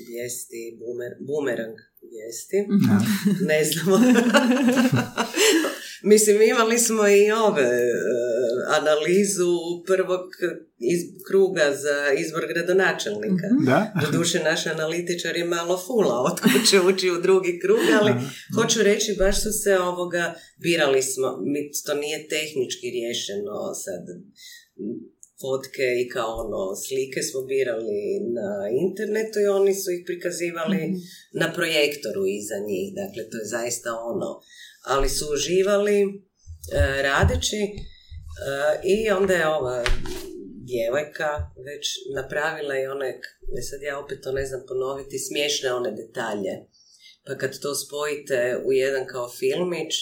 [0.08, 2.58] vijesti, bumer, bumerang vijesti.
[3.50, 4.00] Ne znamo.
[6.04, 7.92] Mislim, imali smo i ove e,
[8.80, 10.22] analizu prvog
[10.80, 13.48] iz, kruga za izbor gradonačelnika.
[13.66, 13.94] Da?
[14.06, 18.12] Doduše, naš analitičar je malo fula, otko će ući u drugi krug, ali
[18.56, 24.04] hoću reći, baš su se ovoga, birali smo, mi, to nije tehnički riješeno sad,
[25.42, 28.02] fotke i kao ono, slike smo birali
[28.40, 28.50] na
[28.86, 30.82] internetu i oni su ih prikazivali
[31.42, 34.30] na projektoru iza njih, dakle to je zaista ono,
[34.94, 36.08] ali su uživali e,
[37.02, 37.62] radeći,
[38.84, 39.84] I onda je ova
[40.70, 41.30] djevojka
[41.66, 41.86] već
[42.16, 43.10] napravila i one,
[43.58, 46.54] e sad ja opet to ne znam ponoviti, smiješne one detalje.
[47.26, 49.94] Pa kad to spojite u jedan kao filmić,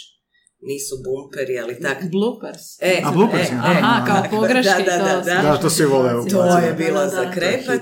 [0.61, 1.97] nisu bumperi, ali tak...
[2.11, 2.81] Bloopers.
[2.81, 3.73] E, A, bloopers, e, aha.
[3.73, 4.83] e, Aha, kao da, pogreške.
[4.83, 7.31] Da, da, to da, Da, to svi vole To je bilo Da, da, za da.
[7.31, 7.81] krepat.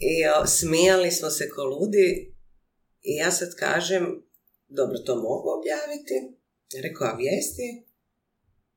[0.00, 2.34] I o, smijali smo se ko ludi.
[3.02, 4.22] I ja sad kažem,
[4.68, 6.14] dobro, to mogu objaviti.
[6.74, 7.88] Ja Rekao, a vijesti?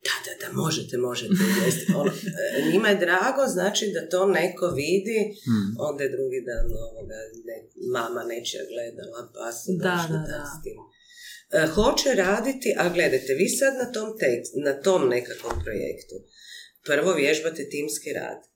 [0.07, 1.85] Da, da, da, možete, možete vijesti.
[1.99, 5.19] Ono, e, njima je drago, znači da to neko vidi.
[5.45, 5.69] Hmm.
[5.87, 7.17] Onda je drugi dan ovoga,
[7.47, 7.57] ne,
[7.95, 10.41] mama nečija gledala, pa su Da, došli da, da.
[10.51, 10.77] s tim.
[11.53, 16.15] E, hoće raditi, a gledajte, vi sad na tom, tekst, na tom nekakvom projektu
[16.83, 18.47] prvo vježbate timski rad, e,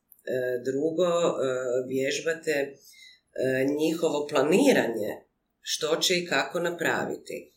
[0.66, 1.36] drugo e,
[1.88, 2.76] vježbate
[3.80, 5.12] njihovo planiranje,
[5.62, 7.52] što će i kako napraviti.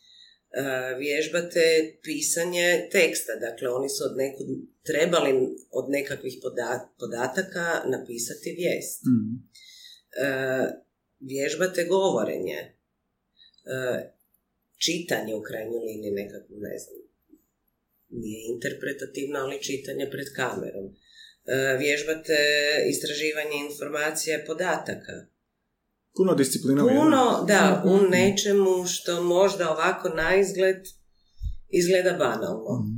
[0.99, 1.61] Vježbate
[2.03, 4.47] pisanje teksta, dakle oni su od nekud
[4.83, 9.03] trebali od nekakvih poda- podataka napisati vijest.
[9.03, 10.29] E,
[11.21, 12.75] vježbate govorenje,
[14.87, 16.99] čitanje u krajnjoj liniji nekako, ne znam,
[18.11, 20.87] nije interpretativno, ali čitanje pred kamerom.
[20.87, 22.37] E, vježbate
[22.91, 25.17] istraživanje informacija, podataka.
[26.17, 26.83] Puno disciplina.
[26.83, 28.11] Puno, da, u Mhm.
[28.11, 30.83] nečemu što možda ovako na izgled
[31.69, 32.73] izgleda banalno.
[32.83, 32.97] Mhm.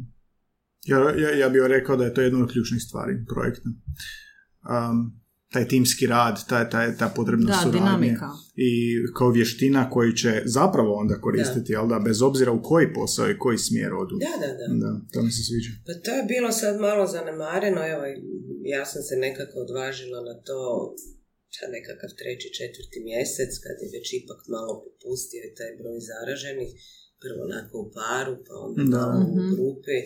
[0.85, 3.69] Ja, ja, ja bih rekao da je to jedna od ključnih stvari projekta.
[3.69, 5.20] Um,
[5.53, 8.29] taj timski rad, taj, taj, ta potrebna Da, suradnja dinamika.
[8.69, 8.71] i
[9.17, 13.39] kao vještina koji će zapravo onda koristiti, jel da, bez obzira u koji posao i
[13.39, 14.15] koji smjer odu.
[14.27, 14.67] Da, da, da.
[14.85, 15.73] Da, to mi se sviđa.
[15.87, 18.03] Pa to je bilo sad malo zanemareno, evo,
[18.67, 20.61] ja sam se nekako odvažila na to,
[21.57, 26.71] sad nekakav treći, četvrti mjesec, kad je već ipak malo popustio i taj broj zaraženih,
[27.23, 28.99] prvo onako u paru, pa onda Da.
[29.03, 29.49] malo u Mhm.
[29.53, 29.99] grupi,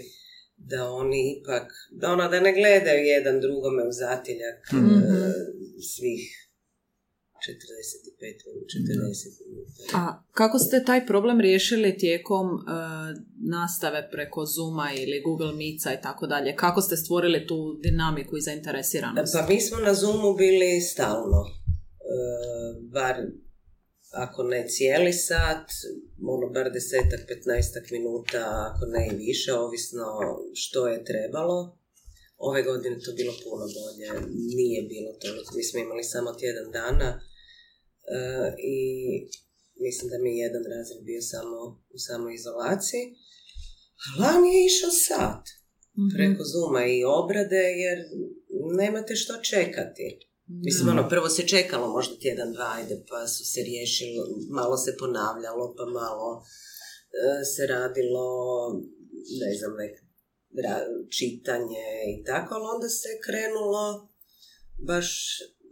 [0.56, 4.94] da oni ipak, da ono, da ne gledaju jedan drugome u zatiljak Mhm.
[4.94, 5.32] e,
[5.88, 6.40] svih
[7.40, 7.46] 45
[8.46, 9.82] minuta, 40 minuta.
[9.94, 12.60] A kako ste taj problem riješili tijekom e,
[13.48, 16.56] nastave preko Zooma ili Google Meetsa i tako dalje?
[16.56, 19.32] Kako ste stvorili tu dinamiku i zainteresiranost?
[19.34, 21.40] Pa mi smo na Zoomu bili stalno.
[21.46, 22.16] E,
[22.82, 23.16] bar
[24.14, 25.66] ako ne cijeli sat,
[26.34, 30.06] ono bar desetak, petnaestak minuta, ako ne i više, ovisno
[30.54, 31.78] što je trebalo.
[32.36, 34.08] Ove godine to bilo puno bolje,
[34.60, 37.20] nije bilo toliko, mi smo imali samo tjedan dana e,
[38.76, 38.78] i
[39.84, 41.56] mislim da mi je jedan razred bio samo
[41.94, 43.04] u samoizolaciji.
[44.20, 45.44] Lani je išao sat
[45.98, 46.08] Mhm.
[46.16, 47.98] preko Zuma i obrade jer
[48.80, 50.06] nemate što čekati.
[50.48, 54.96] Mislim, ono, prvo se čekalo možda tjedan, dva, ajde, pa su se riješilo, malo se
[54.98, 56.28] ponavljalo, pa malo
[57.20, 58.24] e, se radilo,
[59.40, 59.94] ne znam, nek,
[60.58, 63.82] ra- čitanje i tako, ali onda se krenulo
[64.80, 65.08] baš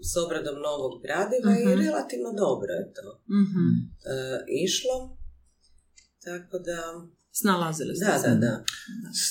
[0.03, 1.63] s obradom novog gradiva Mhm.
[1.63, 3.09] i relativno dobro je to
[3.41, 3.67] Mhm.
[4.07, 4.15] e,
[4.65, 4.97] išlo.
[6.25, 6.79] Tako da,
[7.35, 8.29] Snalazili ste da, se.
[8.29, 8.65] da, da.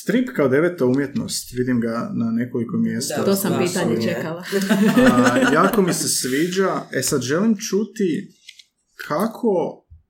[0.01, 3.17] Strip kao deveta umjetnost, vidim ga na nekoliko mjesta.
[3.17, 4.01] Da, To sam pitanje je.
[4.01, 4.43] čekala.
[5.11, 6.81] A, jako mi se sviđa.
[6.93, 8.33] E sad želim čuti
[9.07, 9.49] kako,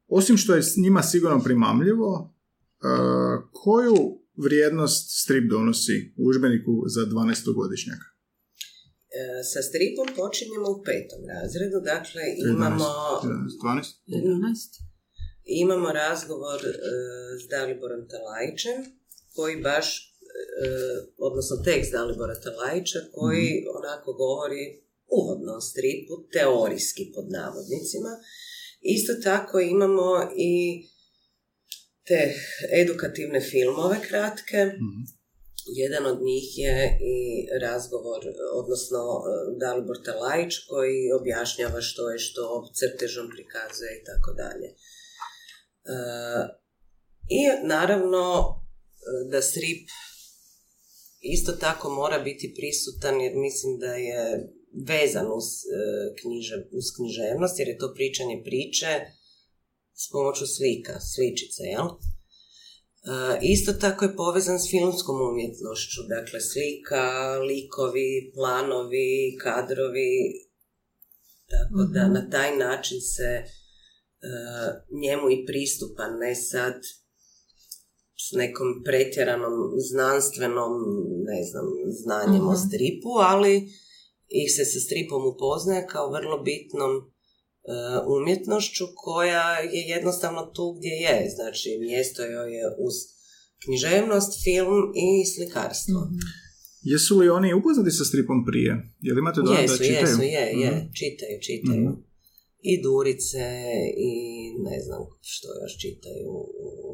[0.08, 2.36] osim što je s njima sigurno primamljivo,
[2.84, 3.98] a, koju
[4.46, 8.08] vrijednost strip donosi u udžbeniku za 12-godišnjaka?
[9.20, 12.86] E, sa stripom počinjemo u petom razredu, dakle 13, imamo
[13.64, 13.86] 12?
[14.08, 14.91] 11.
[15.46, 16.72] imamo razgovor e,
[17.39, 19.02] s Daliborom Talajićem,
[19.36, 20.68] koji baš, e,
[21.18, 28.12] odnosno tekst Dalibora Talajića, koji onako govori uvodno o stripu, teorijski pod navodnicima.
[28.82, 30.84] Isto tako imamo i
[32.08, 32.34] te
[32.82, 34.66] edukativne filmove kratke.
[34.66, 35.02] Mhm.
[35.66, 38.22] Jedan od njih je i razgovor,
[38.54, 39.22] odnosno e,
[39.60, 44.70] Dalibor Talajić koji objašnjava što je što, crtežom prikazuje i tako dalje.
[45.86, 46.61] E,
[47.29, 49.89] I naravno e, da strip
[51.21, 54.51] isto tako mora biti prisutan jer mislim da je
[54.88, 55.79] vezan uz, e,
[56.21, 58.91] knjiže, uz književnost jer je to pričanje priče
[59.93, 61.88] s pomoću slika, sličice, jel?
[61.88, 61.95] E,
[63.41, 67.03] isto tako je povezan s filmskom umjetnošću, dakle slika,
[67.49, 70.13] likovi, planovi, kadrovi,
[71.51, 72.13] tako da Mhm.
[72.13, 73.29] na taj način se
[75.01, 76.76] njemu i pristupa, ne sad
[78.19, 80.72] s nekom pretjeranom znanstvenom,
[81.24, 82.61] ne znam, znanjem o Mhm.
[82.63, 83.53] stripu, ali
[84.34, 87.03] ih se sa stripom upoznaje kao vrlo bitnom e,
[88.09, 91.30] umjetnošću koja je jednostavno tu gdje je.
[91.30, 92.95] Znači, mjesto joj je uz
[93.63, 95.99] književnost, film i slikarstvo.
[96.05, 96.19] Mhm.
[96.84, 98.72] Jesu li oni upoznati sa stripom prije?
[98.99, 99.99] Jel imate dojam da Jesu, čitaju?
[100.01, 100.86] jesu, je, je, Mhm.
[100.99, 101.89] čitaju, čitaju.
[102.64, 103.45] I Durice,
[103.99, 104.14] i
[104.59, 106.32] ne znam što još čitaju.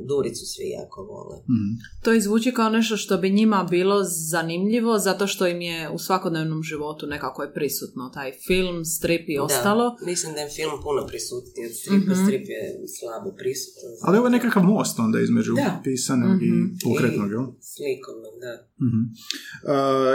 [0.05, 1.37] Duricu svi jako vole.
[1.53, 1.71] Mhm.
[2.03, 3.97] To i zvuči kao nešto što bi njima bilo
[4.31, 9.39] zanimljivo zato što im je u svakodnevnom životu nekako je prisutno taj film, strip i
[9.39, 9.85] ostalo.
[9.89, 12.11] Da, mislim da je film puno prisutniji od stripa.
[12.13, 12.23] Mhm.
[12.23, 12.61] Strip je
[12.95, 13.89] slabo prisutan.
[14.01, 15.81] Ali ovo je nekakav most onda između Da.
[15.83, 16.63] pisanog i Mhm.
[16.85, 17.29] pokretnog?
[17.31, 17.37] I
[17.73, 18.53] slikovno, da.
[18.79, 19.01] Mhm.
[19.63, 19.73] Uh,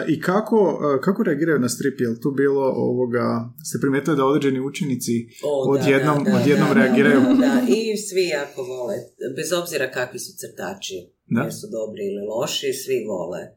[0.08, 2.00] I kako, uh, kako reagiraju na strip?
[2.00, 3.24] Jel tu bilo ovoga,
[3.64, 5.12] ste primijetili da određeni učenici
[5.44, 7.20] O, da, odjednom, da, da, odjednom da, reagiraju?
[7.20, 8.96] Da, da, i svi jako vole,
[9.36, 11.40] bez obzira kakvi su crtači, Da.
[11.40, 13.52] jer su dobri ili loši, svi vole e,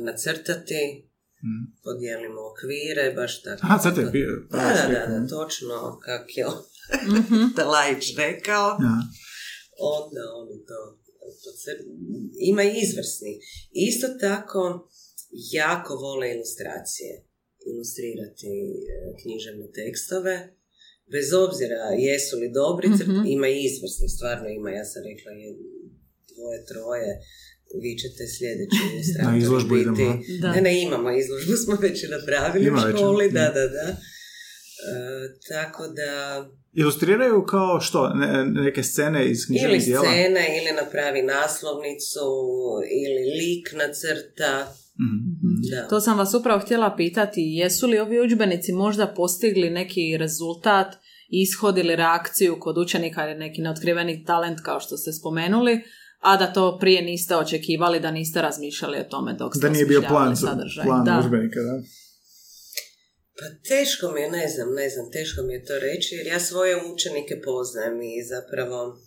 [0.00, 0.82] nacrtati,
[1.42, 1.62] Mhm.
[1.84, 3.60] podijelimo okvire, baš tako.
[3.62, 6.44] Aha, crte, pi- Da, prava da, da, da, točno kak je
[7.12, 7.42] Mhm.
[7.56, 8.96] Talajić rekao, Ja.
[9.98, 10.78] onda oni to,
[11.34, 11.50] to
[12.42, 13.32] ima i izvrsni.
[13.88, 14.88] Isto tako,
[15.52, 17.12] jako vole ilustracije,
[17.66, 20.34] ilustrirati e, književne tekstove,
[21.06, 23.22] bez obzira jesu li dobri, crt- Mhm.
[23.28, 25.48] ima izvrsni, stvarno ima, ja sam rekla, je
[26.30, 27.10] dvoje, troje,
[27.82, 29.82] vi ćete sljedeći ilustrator Na izložbu biti.
[29.84, 30.12] idemo?
[30.40, 30.52] Da.
[30.52, 33.86] Ne, ne, imamo izložbu, smo već i napravili Ima u školi, da, da, da.
[33.88, 33.96] E,
[35.48, 36.10] tako da,
[36.78, 38.08] Ilustriraju kao što?
[38.10, 40.04] Ne- neke scene iz ili književnih dijela?
[40.04, 42.26] scena, ili napravi naslovnicu,
[42.98, 45.48] ili lik nacrta, Mhm.
[45.72, 45.88] da.
[45.88, 50.94] To sam vas upravo htjela pitati, jesu li ovi udžbenici možda postigli neki rezultat,
[51.30, 55.80] ishod ili reakciju kod učenika ili neki neotkriveni talent kao što ste spomenuli,
[56.20, 59.86] a da to prije niste očekivali, da niste razmišljali o tome dok ste Da nije
[59.86, 60.84] bio plan, sadržaj.
[60.84, 61.18] plan da.
[61.18, 61.82] udžbenika, da?
[63.38, 66.40] Pa teško mi je, ne znam, ne znam, teško mi je to reći, jer ja
[66.40, 68.98] svoje učenike poznajem i zapravo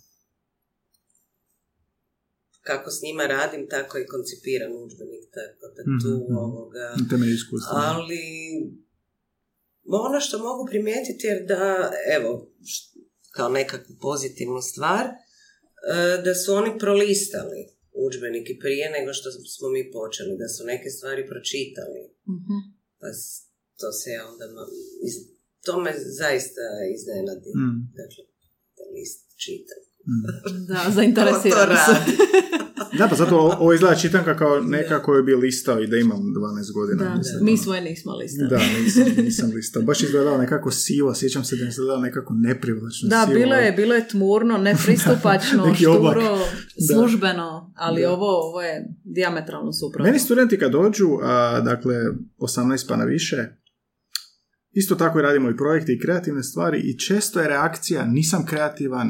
[2.62, 6.86] kako s njima radim, tako i koncipiram udžbenik, tako da tu Mhm, ovoga...
[7.00, 7.72] Na temelju iskustva.
[7.74, 8.24] Ali
[10.08, 12.52] ono što mogu primijetiti jer da, evo,
[13.32, 15.12] kao nekakvu pozitivnu stvar, e,
[16.26, 17.62] da su oni prolistali
[18.06, 22.02] udžbenike prije nego što smo mi počeli, da su neke stvari pročitali.
[22.36, 22.58] Mhm.
[23.00, 23.08] Pa
[23.82, 24.72] to se ja onda, ma-
[25.08, 25.28] iz-
[25.66, 26.62] to me zaista
[26.96, 27.50] iznenadi.
[27.60, 28.22] Mm, Dakle,
[28.78, 29.76] da list čita.
[30.10, 30.24] mm.
[30.70, 30.80] Da,
[31.66, 32.12] radi.
[32.98, 36.20] Da, pa zato o- ovo izgleda čitanka kao neka koju bi listao i da imam
[36.20, 36.34] 12
[36.74, 37.04] godina.
[37.04, 37.58] Da, mislim, mi ono.
[37.58, 38.50] svoje nismo listali.
[38.50, 39.82] Da, nisam, nisam listao.
[39.82, 43.34] Baš izgledalo nekako sivo, sjećam se da je izgledalo nekako neprivlačno Da, sivo.
[43.36, 46.46] bilo je, bilo je tmurno, nepristupačno, šturo, Da.
[46.90, 48.12] službeno, ali Da.
[48.12, 48.76] ovo, ovo je
[49.06, 50.06] diametralno suprotno.
[50.06, 51.96] Meni studenti kad dođu, a, dakle
[52.38, 53.48] 18 pa na više,
[54.72, 59.08] isto tako i radimo i projekte i kreativne stvari i često je reakcija nisam kreativan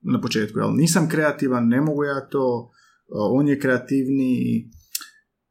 [0.00, 0.72] na početku, jel?
[0.76, 2.70] nisam kreativan, ne mogu ja to,
[3.08, 4.70] on je kreativniji.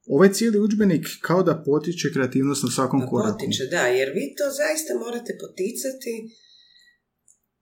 [0.08, 3.40] Ovaj cijeli udžbenik kao da potiče kreativnost na svakom Pa koraku.
[3.40, 6.14] potiče, da, jer vi to zaista morate poticati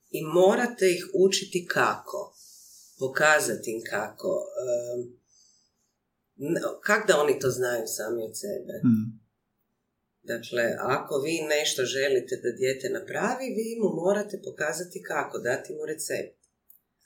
[0.10, 2.34] i morate ih učiti kako.
[3.00, 4.32] Pokazati im kako.
[6.84, 8.74] Kako da oni to znaju sami od sebe?
[8.88, 9.23] Mm.
[10.32, 15.86] Dakle, ako vi nešto želite da dijete napravi, vi mu morate pokazati kako, dati mu
[15.86, 16.44] recept.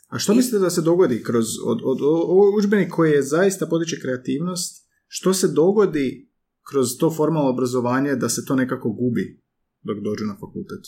[0.07, 3.97] A što mislite da se dogodi kroz od, od, ovo udžbenik koji je zaista potiče
[4.01, 6.30] kreativnost, što se dogodi
[6.70, 9.41] kroz to formalno obrazovanje da se to nekako gubi
[9.82, 10.84] dok dođu na fakultet?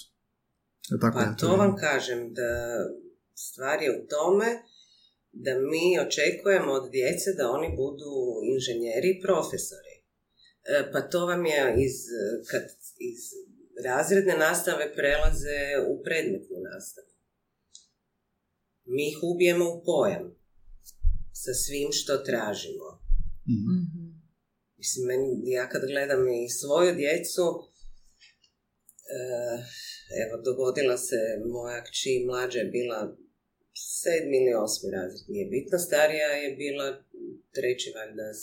[0.91, 2.51] Je tako Pa to vam kažem da
[3.33, 4.49] stvar je u tome
[5.31, 8.13] da mi očekujemo od djece da oni budu
[8.53, 9.88] inženjeri i profesori.
[10.69, 11.95] E, Pa to vam je iz,
[12.51, 12.63] kad
[12.99, 13.19] iz
[13.85, 17.07] razredne nastave prelaze u predmetnu nastavu.
[18.85, 20.35] Mi ih ubijemo u pojam
[21.33, 22.87] sa svim što tražimo.
[23.49, 23.75] Mhm.
[23.83, 24.09] Mhm.
[24.77, 27.45] Mislim, meni, ja kad gledam i svoju djecu,
[29.17, 29.57] eh,
[30.23, 31.15] evo, dogodila se
[31.45, 33.17] moja kći mlađa je bila
[33.73, 36.87] sedmi ili osmi razred, nije bitno, starija je bila
[37.55, 38.35] treći valjda eh,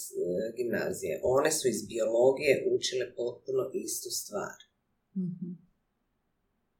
[0.57, 1.20] gimnazije.
[1.22, 4.59] One su iz biologije učile potpuno istu stvar.
[5.24, 5.49] Mhm.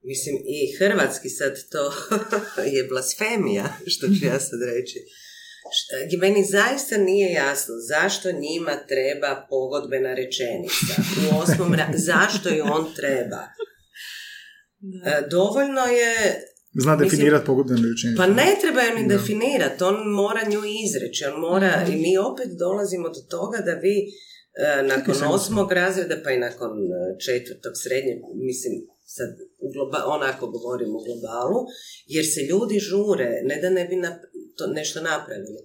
[0.03, 1.93] Mislim, i hrvatski sad to
[2.75, 4.99] je blasfemija, što ću ja sad reći.
[6.19, 10.95] Meni zaista nije jasno zašto njima treba pogodbena rečenica.
[11.23, 13.43] U osmom ra- zašto ju on treba?
[15.07, 16.43] E, Dovoljno je
[16.77, 18.17] Zna definirati pogodbenu rečenicu.
[18.17, 21.93] Pa ne treba ju ni definirati, on mora nju izreći, on mora, Mhm.
[21.93, 26.71] i mi opet dolazimo do toga da vi e, nakon osmog razreda pa i nakon
[26.93, 28.73] e, četvrtog srednje, mislim,
[29.07, 31.61] sad u globa, onako govorim u globalu,
[32.07, 35.59] jer se ljudi žure, ne da ne bi, nap- to nešto napravili,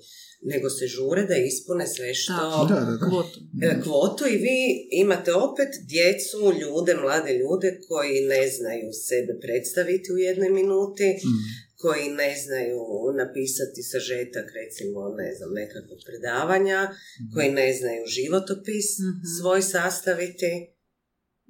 [0.44, 2.66] nego se žure da ispune sve što...
[2.70, 3.06] Da, da, da.
[3.06, 3.40] Kvotu.
[3.64, 4.60] e, kvotu i vi
[4.94, 11.42] imate opet djecu, ljude, mlade ljude koji ne znaju sebe predstaviti u jednoj minuti, Mm.
[11.76, 12.80] koji ne znaju
[13.18, 16.90] napisati sažetak recimo ne znam nekakvog predavanja,
[17.34, 19.22] koji ne znaju životopis Mhm.
[19.40, 20.71] svoj sastaviti.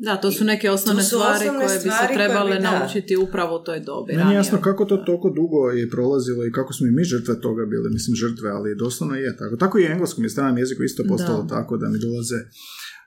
[0.01, 2.63] Da, to su neke osnovne su stvari osnovne koje bi stvari se koje trebale bi,
[2.63, 4.13] naučiti upravo u toj dobi.
[4.13, 7.41] Meni je jasno kako to toliko dugo je prolazilo i kako smo i mi žrtve
[7.41, 9.55] toga bili, mislim žrtve, ali doslovno je tako.
[9.55, 11.55] Tako i u engleskom je stranom jeziku isto postalo Da.
[11.55, 12.35] tako da mi dolaze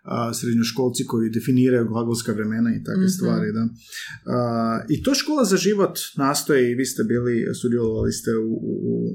[0.05, 3.09] a, srednjoškolci koji definiraju glagolska vremena i takve Mhm.
[3.09, 3.49] stvari.
[3.53, 3.65] Da.
[4.27, 4.37] A,
[4.89, 9.15] I to škola za život nastoji i vi ste bili, sudjelovali ste u, u, u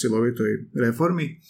[0.00, 1.40] cjelovitoj reformi.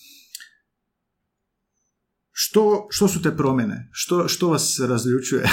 [2.39, 3.89] Što, što su te promjene?
[3.93, 5.45] Što, što vas razljučuje?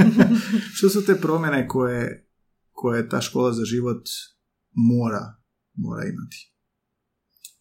[0.76, 2.28] što su te promjene koje,
[2.72, 4.02] koje ta škola za život
[4.90, 5.24] mora,
[5.84, 6.38] mora imati?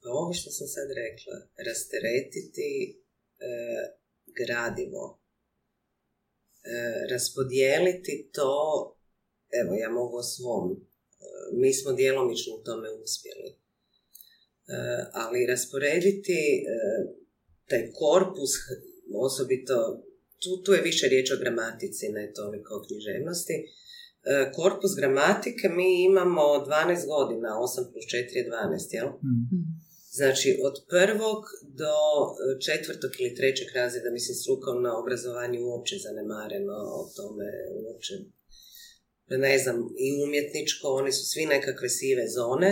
[0.02, 1.36] Pa ovo što sam sad rekla,
[1.68, 2.94] rasteretiti e,
[4.40, 5.22] gradivo, e,
[7.14, 8.54] raspodijeliti to,
[9.62, 10.78] evo ja mogu o svom, e,
[11.62, 13.50] mi smo djelomično u tome uspjeli,
[14.68, 14.76] E,
[15.14, 16.74] ali rasporediti e,
[17.74, 18.52] taj korpus,
[19.28, 19.76] osobito,
[20.42, 23.56] tu, tu je više riječ o gramatici, ne toliko o književnosti,
[24.26, 29.10] E, korpus gramatike mi imamo 12 godina, 8 plus 4 je 12, jel?
[30.20, 31.42] Znači, od prvog
[31.82, 31.96] do
[32.66, 37.50] četvrtog ili trećeg razreda, mislim, strukovno obrazovanje uopće zanemareno o tome,
[37.84, 38.14] uopće,
[39.48, 42.70] ne znam, i umjetničko, oni su svi nekakve sive zone.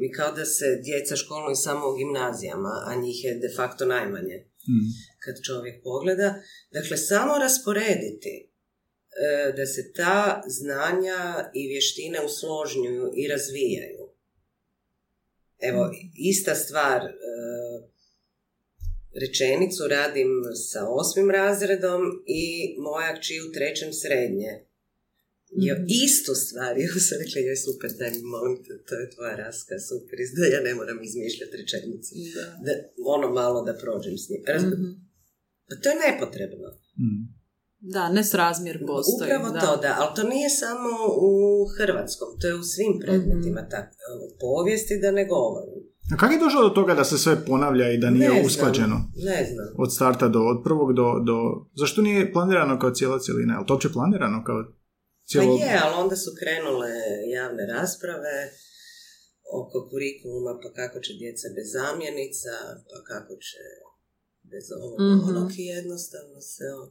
[0.00, 4.50] Mi kao da se djeca školuju samo u gimnazijama, a njih je de facto najmanje
[4.68, 4.90] Mm.
[5.24, 6.34] kad čovjek pogleda.
[6.70, 14.04] Dakle, samo rasporediti e, da se ta znanja i vještine usložnjuju i razvijaju.
[15.58, 17.10] Evo, ista stvar, e,
[19.20, 20.30] rečenicu radim
[20.70, 24.64] sa osmim razredom i moja kći u trećem srednje.
[25.58, 25.84] Jo, Mhm.
[26.04, 29.74] istu stvar, ja sam rekla, joj super, daj mi molim te, to je tvoja raska,
[29.88, 32.10] super, da ja ne moram izmišljati rečenicu.
[32.36, 32.46] Da.
[32.64, 32.72] Da,
[33.08, 34.42] ono malo da prođem s njim.
[34.48, 34.90] Raz- Mhm.
[35.68, 36.68] Pa to je nepotrebno.
[36.98, 37.22] Mm.
[37.86, 39.28] Da, nesrazmjer postoji.
[39.28, 39.60] Upravo da.
[39.60, 40.90] to, da, ali to nije samo
[41.20, 41.30] u
[41.76, 43.70] hrvatskom, to je u svim predmetima, Mhm.
[43.70, 43.86] tak,
[44.16, 45.80] u povijesti da ne govorim.
[46.12, 48.46] A kako je došlo do toga da se sve ponavlja i da nije Ne znam,
[48.46, 48.96] usklađeno?
[49.24, 49.66] Ne znam.
[49.78, 51.36] Od starta do, od prvog do, do...
[51.74, 53.54] Zašto nije planirano kao cijela cijelina?
[53.54, 54.58] Je li to uopće planirano kao
[55.30, 55.56] Pa cijelo...
[55.56, 56.90] je, ali onda su krenule
[57.32, 58.36] javne rasprave
[59.52, 62.54] oko kurikuluma, pa kako će djeca bez zamjenica,
[62.88, 63.62] pa kako će
[64.44, 65.28] bez ovog Mhm.
[65.30, 66.88] onog i jednostavno se on...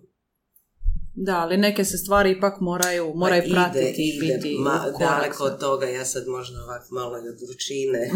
[1.16, 5.44] Da, ali neke se stvari ipak moraju, moraju Pa ide, pratiti i biti ma, daleko
[5.44, 8.12] od toga, ja sad možda ovak malo i od vrućine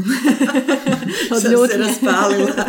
[1.34, 2.66] Od sam se raspalila.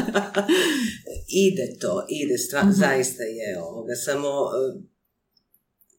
[1.47, 2.71] ide to, ide, stva, Mhm.
[2.73, 4.94] zaista je ovoga, samo eh,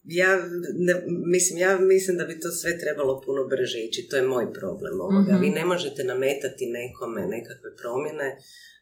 [0.06, 0.36] ja
[0.78, 0.94] ne,
[1.26, 5.00] mislim, ja mislim da bi to sve trebalo puno brže ići, to je moj problem
[5.00, 5.32] ovoga.
[5.32, 5.42] Mhm.
[5.42, 8.36] Vi ne možete nametati nekome nekakve promjene,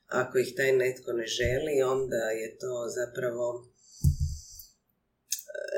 [0.06, 3.44] ako ih taj netko ne želi, onda je to zapravo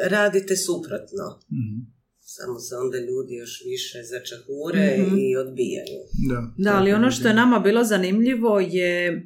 [0.05, 1.25] radite suprotno.
[1.53, 1.77] Mhm.
[2.21, 5.17] Samo se onda ljudi još više začahure Mhm.
[5.19, 6.01] i odbijaju.
[6.31, 9.21] Da, Da, ali ono što je nama bilo zanimljivo je e,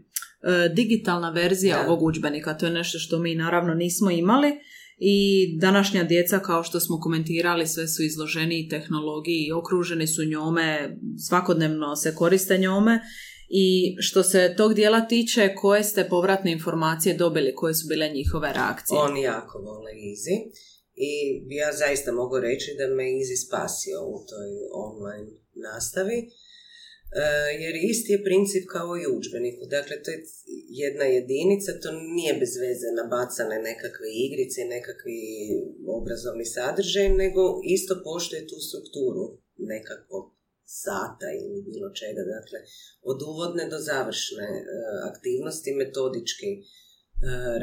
[0.74, 1.86] digitalna verzija Da.
[1.86, 2.58] ovog udžbenika.
[2.58, 4.48] To je nešto što mi naravno nismo imali
[5.02, 10.98] i današnja djeca, kao što smo komentirali, sve su izloženi tehnologiji okruženi su njome,
[11.28, 13.00] svakodnevno se koriste njome
[13.48, 18.52] i što se tog dijela tiče, koje ste povratne informacije dobili, koje su bile njihove
[18.52, 18.98] reakcije?
[18.98, 20.36] Oni jako vole Izi
[20.94, 21.12] i
[21.48, 24.50] ja zaista mogu reći da me Izi spasio u toj
[24.86, 26.18] online nastavi.
[27.12, 27.22] E,
[27.62, 29.62] jer isti je princip kao i udžbeniku.
[29.76, 30.18] Dakle, to je
[30.84, 35.18] jedna jedinica, to nije bez veze nabacane nekakve igrice, nekakvi
[35.98, 37.42] obrazovni sadržaj, nego
[37.76, 39.24] isto poštuje tu strukturu
[39.72, 40.24] nekakvog
[40.64, 42.22] sata ili bilo čega.
[42.36, 42.58] Dakle,
[43.10, 44.64] od uvodne do završne e,
[45.10, 46.62] aktivnosti metodički e,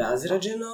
[0.04, 0.72] razrađeno.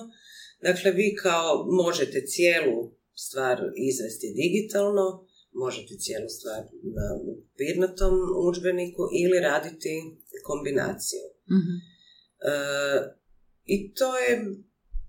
[0.67, 2.79] Dakle, vi kao možete cijelu
[3.25, 3.57] stvar
[3.89, 5.05] izvesti digitalno,
[5.53, 6.61] možete cijelu stvar
[6.97, 7.07] na
[7.49, 8.15] papirnatom
[8.47, 9.93] udžbeniku ili raditi
[10.43, 11.25] kombinaciju.
[11.57, 11.73] Mhm.
[12.51, 12.55] E,
[13.65, 14.31] I to je,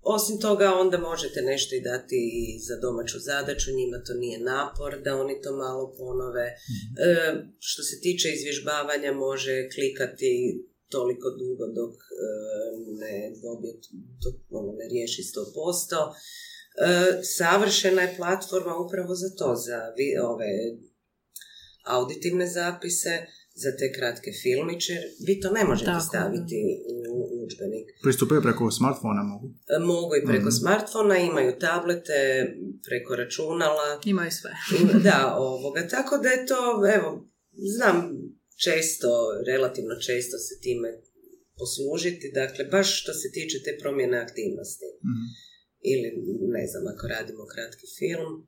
[0.03, 4.93] osim toga, onda možete nešto i dati i za domaću zadaću, njima to nije napor
[5.05, 6.47] da oni to malo ponove.
[6.47, 6.55] E,
[7.59, 10.31] što se tiče izvježbavanja, može klikati
[10.89, 12.31] toliko dugo dok e,
[13.03, 13.75] ne dobije,
[14.25, 16.15] dok ono, ne riješi 100%.
[16.77, 16.87] E,
[17.39, 20.47] savršena je platforma upravo za to, za vi, ove
[21.87, 24.93] auditivne zapise, za te kratke filmiće,
[25.27, 26.59] vi to ne možete Tako, staviti
[27.11, 27.87] u udžbenik.
[28.03, 29.47] Pristupaju preko smartfona mogu.
[29.69, 30.57] E, Mogu i preko Mhm.
[30.61, 32.19] smartfona, imaju tablete,
[32.87, 34.01] preko računala.
[34.05, 34.51] Imaju sve.
[35.03, 35.89] Da, ovoga.
[35.89, 36.61] Tako da je to,
[36.97, 37.29] evo,
[37.77, 37.97] znam
[38.57, 39.09] često,
[39.47, 40.89] relativno često se time
[41.59, 44.85] poslužiti, dakle, baš što se tiče te promjene aktivnosti.
[45.11, 45.25] Mhm.
[45.93, 46.09] Ili,
[46.57, 48.47] ne znam, ako radimo kratki film, e,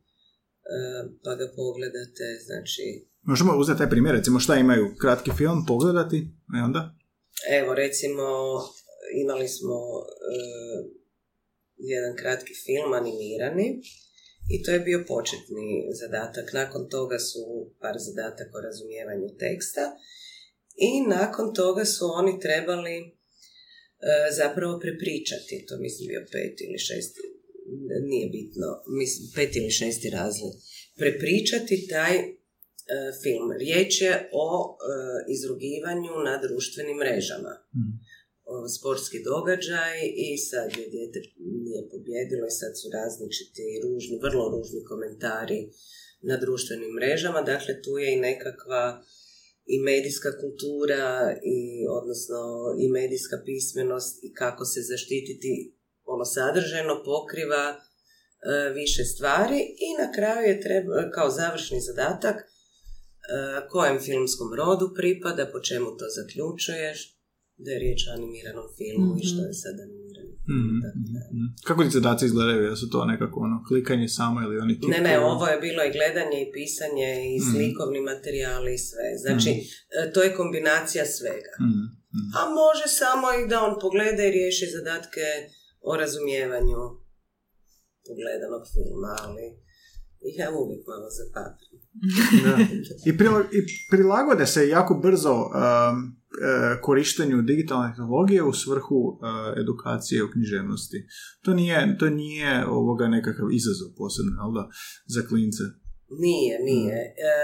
[1.24, 2.86] pa ga pogledate, znači,
[3.30, 6.16] Možemo uzeti taj primjer, recimo šta imaju kratki film, pogledati
[6.56, 6.94] i onda?
[7.58, 8.26] Evo, recimo,
[9.22, 10.38] imali smo e,
[11.76, 13.80] jedan kratki film animirani
[14.48, 15.68] i to je bio početni
[16.00, 16.52] zadatak.
[16.52, 17.42] Nakon toga su
[17.80, 19.84] par zadataka o razumijevanju teksta
[20.76, 23.15] i nakon toga su oni trebali e,
[24.40, 27.20] zapravo prepričati, to mislim bio pet ili šesti,
[28.10, 28.68] nije bitno,
[29.00, 30.54] mislim pet ili šesti razred,
[30.96, 32.24] prepričati taj e,
[33.22, 33.48] film.
[33.58, 34.76] Riječ je o e,
[35.34, 37.54] izrugivanju na društvenim mrežama.
[38.44, 44.44] O, sportski događaj i sad je dijete nije pobjedilo i sad su različiti ružni, vrlo
[44.54, 45.60] ružni komentari
[46.22, 47.40] na društvenim mrežama.
[47.42, 48.82] Dakle, tu je i nekakva
[49.66, 51.60] i medijska kultura i
[51.98, 52.40] odnosno
[52.78, 55.52] i medijska pismenost i kako se zaštititi
[56.04, 57.78] ono sadržajno pokriva e,
[58.78, 62.46] više stvari i na kraju je treba, kao završni zadatak e,
[63.70, 66.98] kojem filmskom rodu pripada, po čemu to zaključuješ,
[67.56, 70.05] da je riječ o animiranom filmu i što je sad animirani
[70.50, 70.88] Mhm, da.
[71.30, 71.46] mhm.
[71.64, 72.62] Kako ti zadaci izgledaju?
[72.62, 75.16] Jesu to nekako ono, klikanje samo ili oni Ne, ne, tipkovi?
[75.26, 77.46] ovo je bilo i gledanje i pisanje i Mhm.
[77.48, 79.06] slikovni materijali i sve.
[79.18, 79.50] Znači,
[79.92, 81.52] e, to je kombinacija svega.
[82.36, 85.26] A može samo i da on pogleda i riješi zadatke
[85.82, 86.80] o razumijevanju
[88.06, 89.44] pogledanog filma, ali
[90.32, 91.72] ja uvijek malo zapapim.
[92.44, 92.54] Da.
[93.06, 95.96] I, prila- I prilagode se jako brzo um,
[96.82, 99.18] korištenju digitalne tehnologije u svrhu uh,
[99.62, 101.06] edukacije u književnosti.
[101.44, 104.64] To nije, to nije ovoga nekakav izazov posebno, jel da,
[105.06, 105.64] za klince.
[106.10, 106.94] Nije, nije.
[106.94, 107.36] E,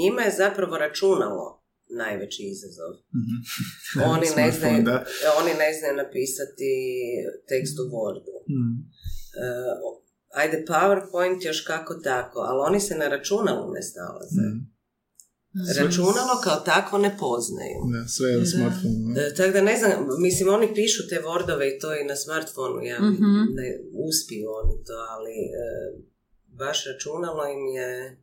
[0.00, 1.64] njima je zapravo računalo
[2.02, 2.92] najveći izazov.
[3.20, 3.36] Mhm.
[4.14, 5.04] Oni ne, znaju, da.
[5.40, 6.70] oni ne znaju napisati
[7.48, 8.34] tekst u Wordu.
[8.54, 8.72] Mhm.
[9.42, 9.46] E,
[10.40, 14.44] ajde, PowerPoint još kako tako, ali oni se na računalu ne snalaze.
[14.48, 14.73] Mhm.
[15.78, 17.78] Računalo kao takvo ne poznaju.
[17.92, 18.72] Da, sve je na.
[19.18, 19.90] E, tako da ne znam,
[20.20, 23.30] mislim oni pišu te Wordove i to i na smartfonu, ja Mhm.
[23.50, 23.68] ne
[24.00, 25.66] uspiju oni to, ali e,
[26.48, 28.20] baš računalo im je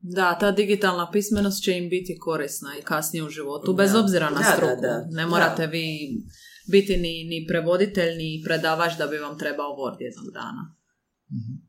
[0.00, 3.76] Da, ta digitalna pismenost će im biti korisna i kasnije u životu, Da.
[3.76, 4.82] bez obzira na Da, da, struku.
[4.82, 5.06] da.
[5.10, 5.70] Ne morate Da.
[5.70, 5.86] vi
[6.68, 10.74] biti ni, ni prevoditelj, ni predavač da bi vam trebao Word jednog dana.
[11.30, 11.65] E,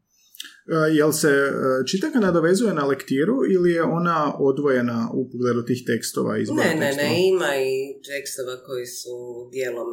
[0.92, 1.52] Jel se e,
[1.92, 6.38] čitaka nadovezuje na lektiru ili je ona odvojena u pogledu tih tekstova?
[6.38, 7.10] izbora Ne, ne, tekstova?
[7.10, 7.76] ne, ima i
[8.10, 9.16] tekstova koji su
[9.52, 9.90] dijelom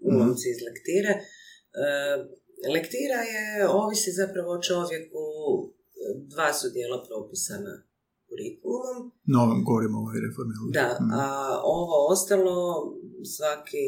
[0.00, 1.12] ulomci iz lektire.
[1.14, 1.88] E,
[2.74, 3.42] lektira je,
[3.82, 5.22] ovisi zapravo o čovjeku,
[6.32, 7.74] dva su dijela propisana
[8.28, 8.98] kurikulumom.
[9.36, 10.52] Novim govorimo o ovoj reformi.
[10.78, 11.10] Da, Mhm.
[11.22, 11.24] a
[11.78, 12.56] ovo ostalo
[13.34, 13.86] svaki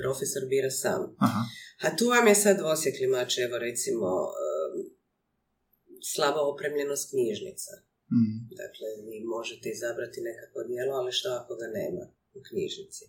[0.00, 1.00] profesor bira sam.
[1.26, 1.42] Aha.
[1.84, 2.56] A tu vam je sad
[3.14, 4.06] mač, evo recimo
[6.14, 7.72] slaba opremljenost knjižnica.
[8.18, 8.36] Mhm.
[8.62, 13.04] Dakle, vi možete izabrati nekakvo dijelo, ali što ako ga nema u knjižnici?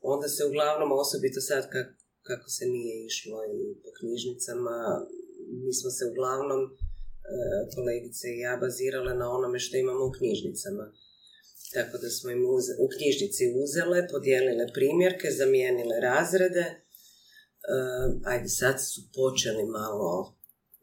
[0.00, 5.06] Onda se uglavnom, osobito sad kak- kako se nije išlo i po knjižnicama,
[5.64, 6.70] mi smo se uglavnom, e,
[7.74, 10.92] kolegice i ja, bazirale na onome što imamo u knjižnicama.
[11.74, 16.60] Tako da smo im uze- u knjižnici uzele, podijelile primjerke, zamijenile razrede.
[16.60, 16.76] E,
[18.24, 20.34] ajde, sad su počeli malo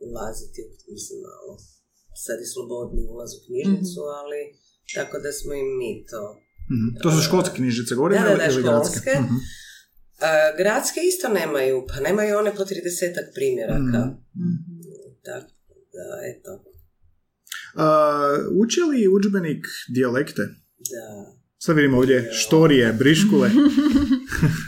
[0.06, 1.54] ulaziti, u- mislim malo,
[2.18, 4.39] sad je slobodni ulaz u knjižnicu, ali
[4.95, 6.24] tako da smo im mi to
[6.72, 6.88] Mhm.
[7.02, 9.12] To su školske knjižnice, govorimo Da, da, da, ili gradske?
[9.16, 9.36] Mhm.
[10.22, 12.78] E, gradske isto nemaju, pa nemaju one po 30
[13.36, 14.02] primjeraka.
[14.38, 14.56] Mhm.
[15.26, 15.47] Tako
[15.93, 16.52] da, eto,
[17.76, 17.86] A,
[18.56, 20.41] uči li udžbenik dijalekte?
[20.91, 21.06] da.
[21.58, 23.49] Sad vidimo ovdje štorije, briškule.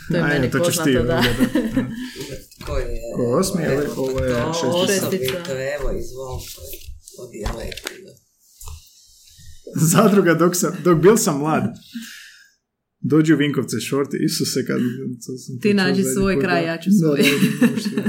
[0.10, 1.04] To je Ajde, meni to poznato, ti, da.
[1.04, 1.24] da.
[2.66, 2.86] Ko je?
[3.16, 5.52] Ko je osmi, ali evo, ovo je to šestica.
[5.76, 6.62] evo, izvolite,
[7.20, 8.12] o dijalektima.
[9.76, 11.64] Zadruga dok, sam, dok bil sam mlad.
[13.00, 14.80] Dođu u Vinkovce šorti, Isuse, kad...
[15.46, 16.68] sam Ti nađi svoj kraj, da.
[16.68, 17.18] ja ću Da, svoj.
[17.96, 18.04] da.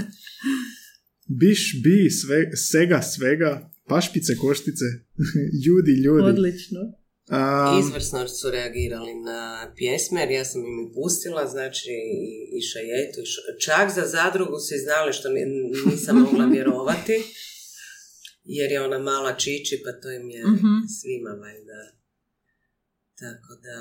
[1.40, 4.84] Biš, bi, sve, sega, svega, pašpice, koštice,
[5.66, 6.22] ljudi, ljudi.
[6.22, 6.80] Odlično.
[7.28, 9.40] A, Izvrsno su reagirali na
[9.76, 12.22] pjesme, jer ja sam im i pustila, znači i,
[12.52, 15.44] i šajetu, i š- čak za zadrugu i znali što ni-
[15.86, 17.16] nisam mogla vjerovati,
[18.44, 20.74] jer je ona mala čiči, pa to im je Mhm.
[20.92, 21.80] svima valjda
[23.14, 23.74] Tako da,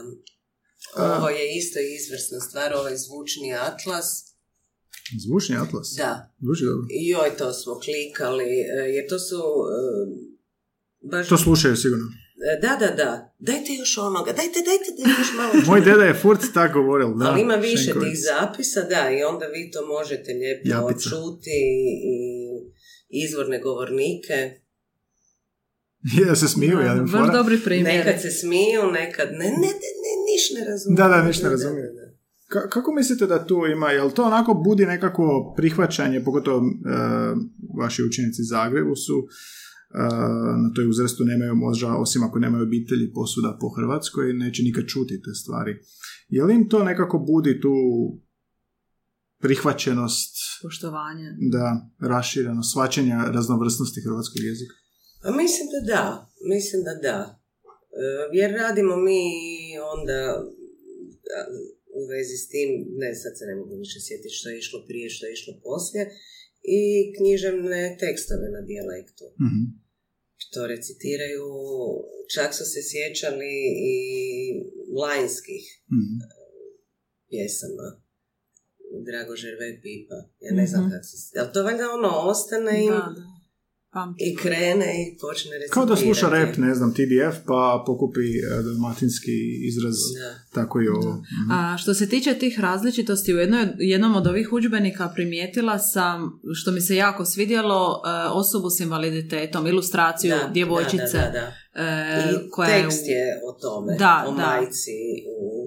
[1.10, 4.08] ovo je isto izvrsna stvar, ovaj zvučni atlas.
[5.20, 5.94] Zvučni atlas.
[5.98, 6.88] Da, Zvuči dobro.
[6.92, 9.80] i joj, to smo klikali, e, jer to su e,
[11.04, 11.30] baš...
[11.30, 12.06] To slušaju sigurno.
[12.46, 13.36] E, Da, da, da.
[13.40, 17.14] Dajte još onoga, dajte, dajte da još malo Moj deda je furt tak govoril.
[17.14, 18.10] Da, Ali ima više Šenković.
[18.10, 21.10] tih zapisa, da, i onda vi to možete lijepo Japica.
[21.10, 21.60] čuti
[22.14, 22.18] i
[23.24, 24.38] izvorne govornike.
[26.18, 27.98] Je, se smiju, ja Baš dobri primjeri.
[27.98, 30.98] Nekad se smiju, nekad ne, ne, ne, ne niš ne razumiju.
[30.98, 31.84] Da, da, niš ne razumiju.
[32.50, 36.62] Ka- kako mislite da tu ima, jel to onako budi nekako prihvaćanje, pogotovo e,
[37.80, 39.28] vaši učenici Zagrebu su
[40.64, 45.22] na toj uzrastu nemaju možda, osim ako nemaju obitelji posuda po Hrvatskoj, neće nikad čuti
[45.26, 45.74] te stvari.
[46.30, 47.74] Je li im to nekako budi tu
[49.46, 50.34] prihvaćenost,
[50.64, 51.28] Poštovanje.
[51.56, 51.66] da,
[52.14, 54.76] rašireno, svačanja raznovrsnosti hrvatskog jezika?
[55.24, 56.04] Pa mislim da da,
[56.54, 57.18] mislim da da.
[58.04, 58.06] E,
[58.40, 59.22] Jer radimo mi
[59.96, 60.20] onda
[61.38, 61.40] a,
[62.00, 62.70] u vezi s tim,
[63.02, 66.04] ne sad se ne mogu više sjetiti što je išlo prije, što je išlo poslije,
[66.78, 66.82] i
[67.18, 69.26] književne tekstove na dijalektu.
[69.46, 69.62] Mhm.
[70.52, 71.46] To recitiraju,
[72.34, 73.96] čak su se sjećali i
[75.02, 76.16] lanjskih Mhm.
[77.30, 77.88] pjesama.
[79.06, 80.16] Drago Žerve Pipa.
[80.40, 80.92] Ja ne znam Mhm.
[80.92, 81.40] kako se...
[81.40, 83.33] Ali to valjda ono ostane im Da, da.
[83.94, 84.28] Pamtim.
[84.28, 85.72] i krene i počne recitirati.
[85.72, 89.32] Kao da sluša rap, ne znam, TDF, pa pokupi e, dalmatinski
[89.64, 90.32] izraz, Da.
[90.54, 91.12] tako i ovo.
[91.12, 91.52] Mhm.
[91.52, 96.20] A što se tiče tih različitosti, u jednoj, jednom od ovih udžbenika primijetila sam,
[96.54, 100.98] što mi se jako svidjelo, e, osobu s invaliditetom, ilustraciju Da, djevojčice.
[101.14, 101.84] Da, da, da.
[101.84, 104.38] e, I koja je u- tekst je o tome, Da, o da.
[104.38, 104.92] majci
[105.30, 105.64] u...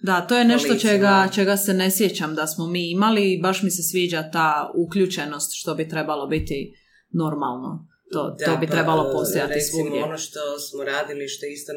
[0.00, 3.62] Da, to je nešto čega, čega se ne sjećam da smo mi imali i baš
[3.62, 6.74] mi se sviđa ta uključenost što bi trebalo biti
[7.14, 7.70] normalno.
[8.12, 10.04] To, Da, to bi pa, trebalo postojati recimo svugdje.
[10.04, 11.70] ono što smo radili, što isto,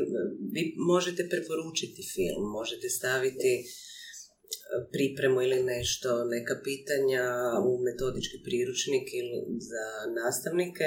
[0.54, 0.62] vi
[0.94, 3.64] možete preporučiti film, možete staviti e,
[4.92, 7.24] pripremu ili nešto, neka pitanja
[7.68, 9.86] u metodički priručnik ili za
[10.20, 10.86] nastavnike.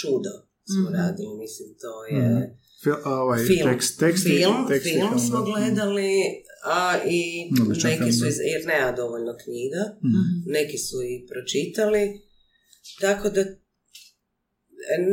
[0.00, 0.32] Čudo
[0.72, 0.94] smo Mhm.
[0.94, 2.28] radili, mislim, to je...
[2.30, 2.42] Mhm.
[2.84, 5.44] Fil- a, ovaj, film, tekst, film, film smo da.
[5.44, 6.10] gledali,
[6.78, 7.20] a i
[7.62, 10.22] Odličan neki su, iz, jer nema dovoljno knjiga, Mhm.
[10.48, 12.02] neki su i pročitali,
[13.00, 13.42] tako da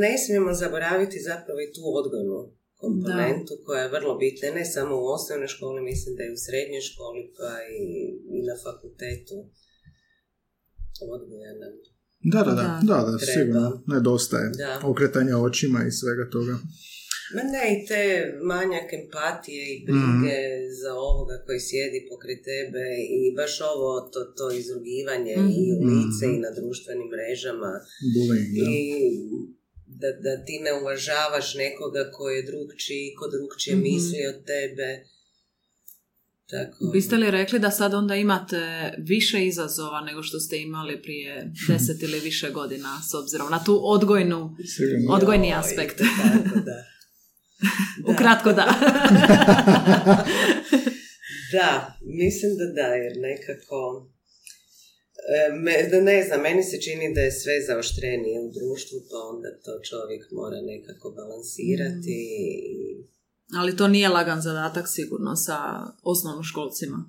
[0.04, 2.40] ne smijemo zaboraviti zapravo i tu odgojnu
[2.76, 6.84] komponentu koja je vrlo bitna, ne samo u osnovnoj školi, mislim da i u srednjoj
[6.90, 7.50] školi, pa
[7.80, 7.84] i,
[8.36, 9.38] i na fakultetu
[11.16, 11.74] odgoja nam.
[12.34, 12.96] Da, da, da, Da.
[13.06, 14.48] da, da, sigurno, nedostaje.
[14.58, 14.72] Da.
[14.92, 16.56] Okretanja očima i svega toga.
[17.36, 18.02] Ma ne, i te
[18.52, 20.38] manjak empatije i brige
[20.82, 22.84] za ovoga koji sjedi pokraj tebe
[23.18, 26.36] i baš ovo, to, to izrugivanje i u lice Mhm.
[26.36, 27.72] i na društvenim mrežama
[28.14, 28.66] Bullying, da.
[28.72, 28.82] i
[29.96, 33.84] da, da ti ne uvažavaš nekoga ko je drugčiji, ko drugčije Mhm.
[33.84, 34.90] misli od tebe.
[36.48, 36.86] Tako.
[36.86, 38.62] Biste li rekli da sad onda imate
[39.00, 41.34] više izazova nego što ste imali prije
[41.68, 45.14] deset ili više godina s obzirom na tu odgojnu, Sigurno.
[45.14, 45.98] odgojni Joj, aspekt?
[45.98, 46.84] Tako da.
[48.14, 48.66] Ukratko da.
[51.52, 51.70] Da,
[52.02, 54.08] mislim da da, jer nekako...
[55.30, 59.18] e, Me, da ne znam, meni se čini da je sve zaoštrenije u društvu, pa
[59.28, 62.18] onda to čovjek mora nekako balansirati.
[62.42, 63.06] i-
[63.54, 65.58] Ali to nije lagan zadatak sigurno sa
[66.04, 67.00] osnovnoškolcima.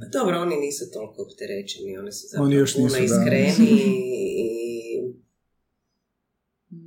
[0.00, 4.50] Pa dobro, oni nisu toliko opterećeni, oni su zapravo Oni još puno nisu, iskreni i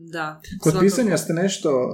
[0.07, 0.41] Da.
[0.53, 0.81] Kod svakako.
[0.81, 1.93] pisanja ste nešto uh,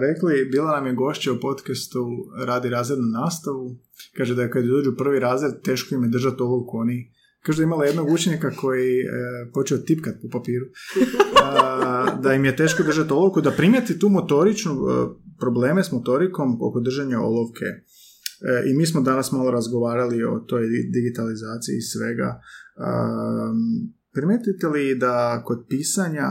[0.00, 2.06] rekli, bila nam je gošća u podcastu
[2.44, 3.76] radi razrednu nastavu.
[4.16, 6.76] Kaže da je kad dođu prvi razred teško im je držati olovku.
[6.76, 7.12] Oni
[7.42, 10.66] kaže da je imala jednog učenika koji je počeo tipkat po papiru.
[11.42, 14.88] A, da im je teško držati olovku, da primijeti tu motoričnu uh,
[15.38, 17.64] probleme s motorikom oko držanja olovke.
[17.64, 20.62] E, I mi smo danas malo razgovarali o toj
[20.92, 22.40] digitalizaciji svega.
[22.76, 26.28] Um, primijetite li da kod pisanja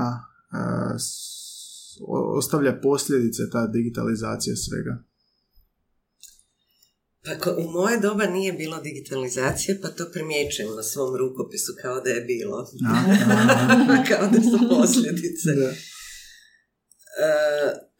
[2.07, 5.03] o- ostavlja posljedice ta digitalizacija svega?
[7.26, 12.01] Pa ko- u moje doba nije bilo digitalizacije, pa to primjećujem na svom rukopisu kao
[12.01, 12.57] da je bilo.
[12.89, 12.93] A,
[13.89, 15.49] a, kao da su posljedice.
[15.55, 15.70] da.
[17.28, 17.32] E,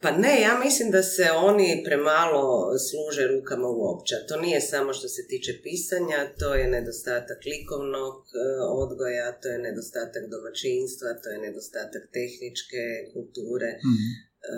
[0.02, 2.44] pa ne, ja mislim da se oni premalo
[2.88, 4.14] služe rukama uopće.
[4.28, 8.38] To nije samo što se tiče pisanja, to je nedostatak likovnog e,
[8.84, 13.70] odgoja, to je nedostatak domaćinstva, to je nedostatak tehničke kulture.
[13.90, 14.06] Mhm.
[14.50, 14.54] E,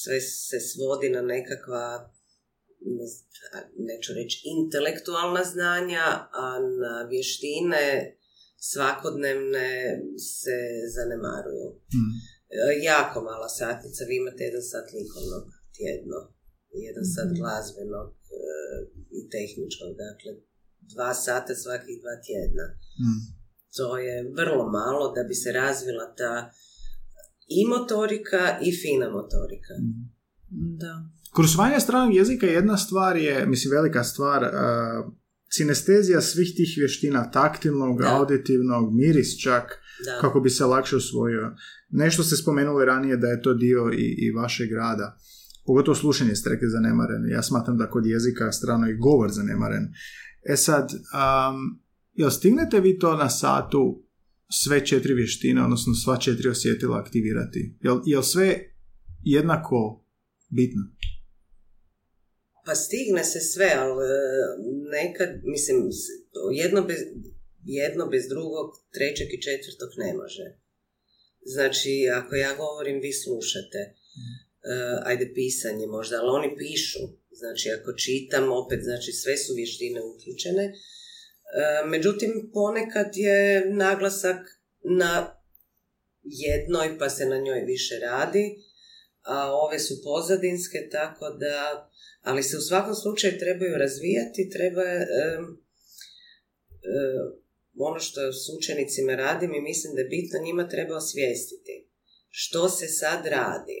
[0.00, 2.17] sve se svodi na nekakva
[3.88, 6.06] neću reći intelektualna znanja,
[6.42, 6.46] a
[6.82, 7.84] na vještine
[8.70, 9.70] svakodnevne
[10.32, 10.58] se
[10.96, 11.68] zanemaruju.
[12.50, 15.44] E, jako mala satnica, vi imate jedan sat likovnog
[15.76, 16.18] tjedno.
[16.88, 17.36] jedan sad Mhm.
[17.40, 18.42] glazbenog e,
[19.18, 20.30] i tehničkog, dakle
[20.92, 22.66] dva sata svakih dva tjedna.
[23.02, 23.20] Mm.
[23.76, 26.34] To je vrlo malo da bi se razvila ta
[27.58, 29.74] i motorika i fina motorika.
[30.82, 30.94] Da.
[31.38, 35.12] Usvajanje stranog jezika jedna stvar je, mislim velika stvar, uh,
[35.50, 38.16] sinestezija svih tih vještina, taktilnog, Da.
[38.16, 39.64] auditivnog, miris čak,
[40.04, 40.20] Da.
[40.20, 41.56] kako bi se lakše usvojio.
[41.90, 45.16] Nešto ste spomenuli ranije da je to dio i, i vašeg rada.
[45.66, 47.28] Pogotovo slušanje ste rekli zanemaren.
[47.30, 49.88] Ja smatram da kod jezika strano i govor zanemaren.
[50.52, 51.80] E sad, um,
[52.14, 54.04] jel stignete vi to na satu
[54.50, 57.76] sve četiri vještine, odnosno sva četiri osjetila aktivirati?
[57.80, 58.58] Jel, jel sve
[59.22, 60.04] jednako
[60.50, 60.82] bitno?
[62.68, 64.10] Pa stigne se sve, ali e,
[64.90, 65.90] nekad, mislim,
[66.52, 66.98] jedno bez,
[67.64, 70.44] jedno bez drugog, trećeg i četvrtog ne može.
[71.42, 73.78] Znači, ako ja govorim, vi slušate.
[73.78, 73.94] E,
[75.04, 77.04] ajde, pisanje možda, ali oni pišu.
[77.30, 80.64] Znači, ako čitam, opet, znači, sve su vještine uključene.
[80.64, 80.74] E,
[81.86, 84.40] međutim, ponekad je naglasak
[84.82, 85.40] na
[86.22, 88.56] jednoj, pa se na njoj više radi,
[89.22, 91.88] a ove su pozadinske, tako da
[92.28, 95.44] ali se u svakom slučaju trebaju razvijati, treba em,
[96.94, 97.26] em,
[97.88, 101.74] ono što s učenicima radim i mislim da je bitno, njima treba osvijestiti
[102.28, 103.78] što se sad radi.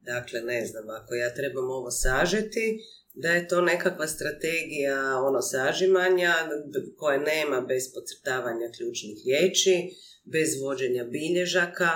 [0.00, 2.66] Dakle, ne znam, ako ja trebam ovo sažeti,
[3.14, 6.34] da je to nekakva strategija ono sažimanja
[6.96, 9.76] koje nema bez podcrtavanja ključnih riječi,
[10.24, 11.90] bez vođenja bilježaka.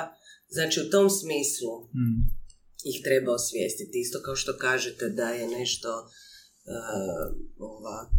[0.49, 2.42] Znači, u tom smislu Mm.
[2.85, 4.01] Ih treba osvijestiti.
[4.01, 7.27] Isto kao što kažete da je nešto uh,
[7.59, 8.11] ova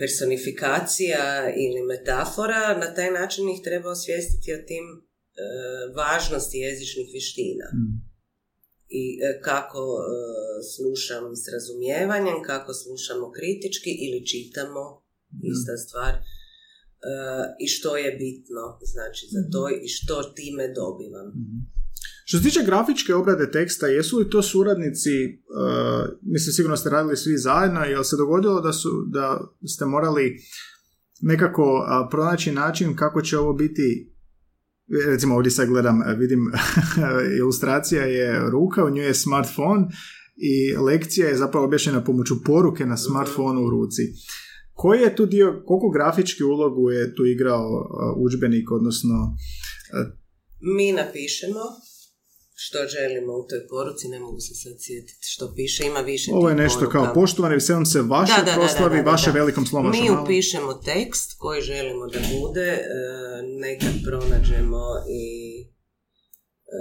[0.00, 1.24] personifikacija
[1.64, 7.68] ili metafora, na taj način ih treba osvijestiti o tim uh, važnosti jezičnih vještina.
[7.74, 7.94] Mm.
[9.00, 10.04] I uh, kako uh,
[10.74, 14.84] slušam s razumijevanjem, kako slušamo kritički ili čitamo,
[15.50, 16.14] ista stvar.
[16.14, 21.28] Uh, I što je bitno znači za to i što time dobivam.
[21.28, 21.77] Mhm.
[22.28, 27.16] Što se tiče grafičke obrade teksta, jesu li to suradnici, uh, mislim sigurno ste radili
[27.16, 29.40] svi zajedno, jel se dogodilo da, su, da
[29.74, 30.36] ste morali
[31.20, 34.14] nekako a, pronaći način kako će ovo biti
[35.08, 36.40] recimo ovdje sad gledam, a, vidim
[37.40, 39.86] ilustracija je ruka, u njoj je smartphone
[40.36, 44.02] i lekcija je zapravo objašnjena pomoću poruke na smartphonu u ruci.
[44.72, 49.36] Koji je tu dio, koliko grafički ulogu je tu igrao a, udžbenik, odnosno
[50.76, 51.60] Mi napišemo
[52.60, 56.48] što želimo u toj poruci, ne mogu se sad sjetiti što piše, ima više Ovo
[56.48, 56.96] je nešto poruka.
[56.96, 59.38] kao poštovani, veselim se vaše Da, da, da, proslavi, da, da, vaše da.
[59.40, 59.90] velikom slovom.
[59.90, 62.80] Mi upišemo tekst koji želimo da bude, e,
[63.58, 65.24] nekad pronađemo i
[65.60, 66.80] e,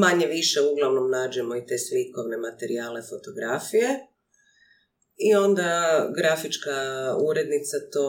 [0.00, 3.88] manje više uglavnom nađemo i te slikovne materijale, fotografije
[5.18, 5.68] i onda
[6.16, 6.74] grafička
[7.20, 8.06] urednica to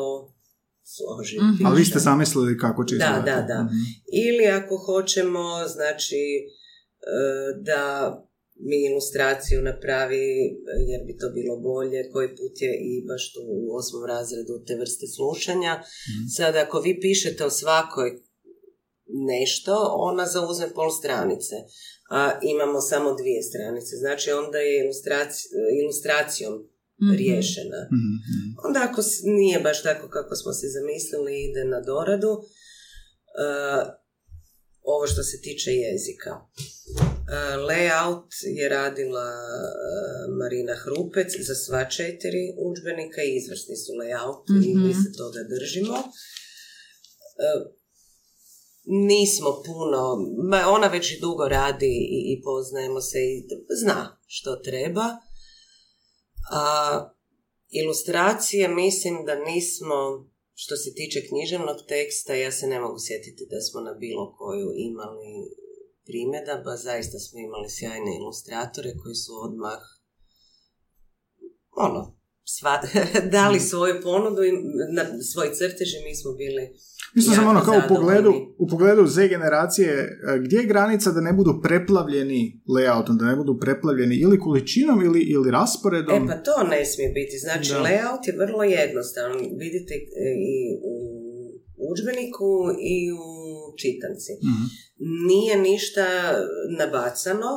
[0.86, 1.38] složi.
[1.38, 1.66] Mhm.
[1.66, 3.48] Ali vi ste zamislili kako će Da, izgledati.
[3.48, 3.64] da, da.
[3.64, 3.84] Mhm.
[4.26, 6.22] Ili ako hoćemo, znači,
[7.62, 7.82] da
[8.60, 10.28] mi ilustraciju napravi,
[10.88, 14.76] jer bi to bilo bolje, koji put je i baš tu u osmom razredu te
[14.76, 15.84] vrste slušanja.
[16.38, 18.10] Sad, ako vi pišete o svakoj
[19.06, 19.74] nešto,
[20.10, 21.56] ona zauzme pol stranice,
[22.12, 23.96] a imamo samo dvije stranice.
[23.96, 25.48] Znači, onda je ilustraci-
[25.84, 26.54] ilustracijom
[27.02, 27.12] Mhm.
[27.18, 27.82] riješena.
[27.96, 28.48] Mhm, mhm.
[28.66, 32.32] Onda ako nije baš tako kako smo se zamislili, ide na doradu.
[32.32, 33.84] Uh,
[34.86, 36.32] ovo što se tiče jezika.
[36.36, 44.44] Uh, layout je radila uh, Marina Hrupec za sva četiri udžbenika i izvrsni su layout
[44.66, 44.88] i Mhm.
[44.88, 45.98] mi se toga držimo.
[47.44, 47.62] Uh,
[48.86, 50.02] nismo puno,
[50.76, 53.48] ona već i dugo radi i, i poznajemo se i
[53.82, 55.08] zna što treba.
[56.52, 56.66] A
[57.70, 60.30] ilustracije mislim da nismo,
[60.62, 64.70] što se tiče književnog teksta, ja se ne mogu sjetiti da smo na bilo koju
[64.92, 65.32] imali
[66.06, 69.82] primjedaba, zaista smo imali sjajne ilustratore koji su odmah
[71.88, 72.02] ono,
[72.46, 72.82] sva,
[73.38, 74.52] dali svoju ponudu i
[74.96, 76.76] na svoj crtež i mi smo bili
[77.16, 81.22] Mislim sam ono kao u pogledu, u pogledu Z generacije, e, gdje je granica da
[81.22, 86.24] ne budu preplavljeni layoutom, da ne budu preplavljeni ili količinom ili, ili rasporedom?
[86.24, 87.38] E pa to ne smije biti.
[87.38, 87.80] Znači, Da.
[87.80, 89.38] layout je vrlo jednostavan.
[89.58, 90.00] Vidite e,
[90.52, 90.96] i u
[91.92, 92.52] udžbeniku
[92.96, 93.26] i u
[93.82, 94.32] čitanci.
[94.50, 94.66] Mhm.
[95.28, 96.06] Nije ništa
[96.80, 97.50] nabacano,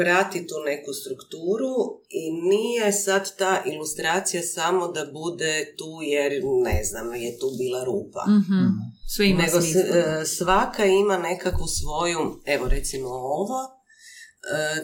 [0.00, 1.74] prati tu neku strukturu
[2.10, 6.32] i nije sad ta ilustracija samo da bude tu jer,
[6.62, 8.22] ne znam, je tu bila rupa.
[8.30, 8.64] Mhm.
[9.08, 13.60] Sve ima Nego s- e, svaka ima nekakvu svoju, evo recimo ovo,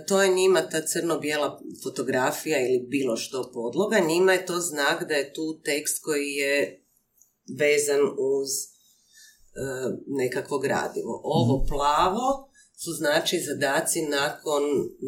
[0.09, 1.49] to je njima ta crno-bijela
[1.85, 6.85] fotografija ili bilo što podloga, njima je to znak da je tu tekst koji je
[7.59, 8.01] vezan
[8.35, 9.61] uz e,
[10.09, 11.21] nekakvo gradivo.
[11.25, 11.67] Ovo Mhm.
[11.69, 12.46] plavo
[12.83, 14.63] su znači zadaci nakon,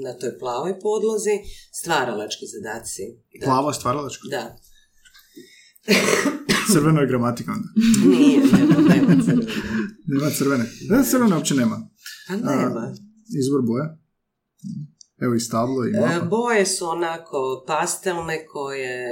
[0.05, 1.37] na toj plavoj podlozi,
[1.81, 3.03] stvaralački zadaci.
[3.41, 3.47] Da.
[3.47, 4.29] Plavo stvaralačko.
[4.31, 4.57] Da.
[6.73, 7.69] Crveno je gramatika onda.
[8.17, 9.53] Nije, nema, nema crvene.
[10.07, 10.65] Nema crvene.
[10.89, 11.89] Da, crvene uopće nema.
[12.29, 12.95] Pa nema.
[13.41, 13.99] Izvor boje.
[15.21, 16.27] Evo i stablo i E, mapa.
[16.27, 19.09] Boje su onako pastelne koje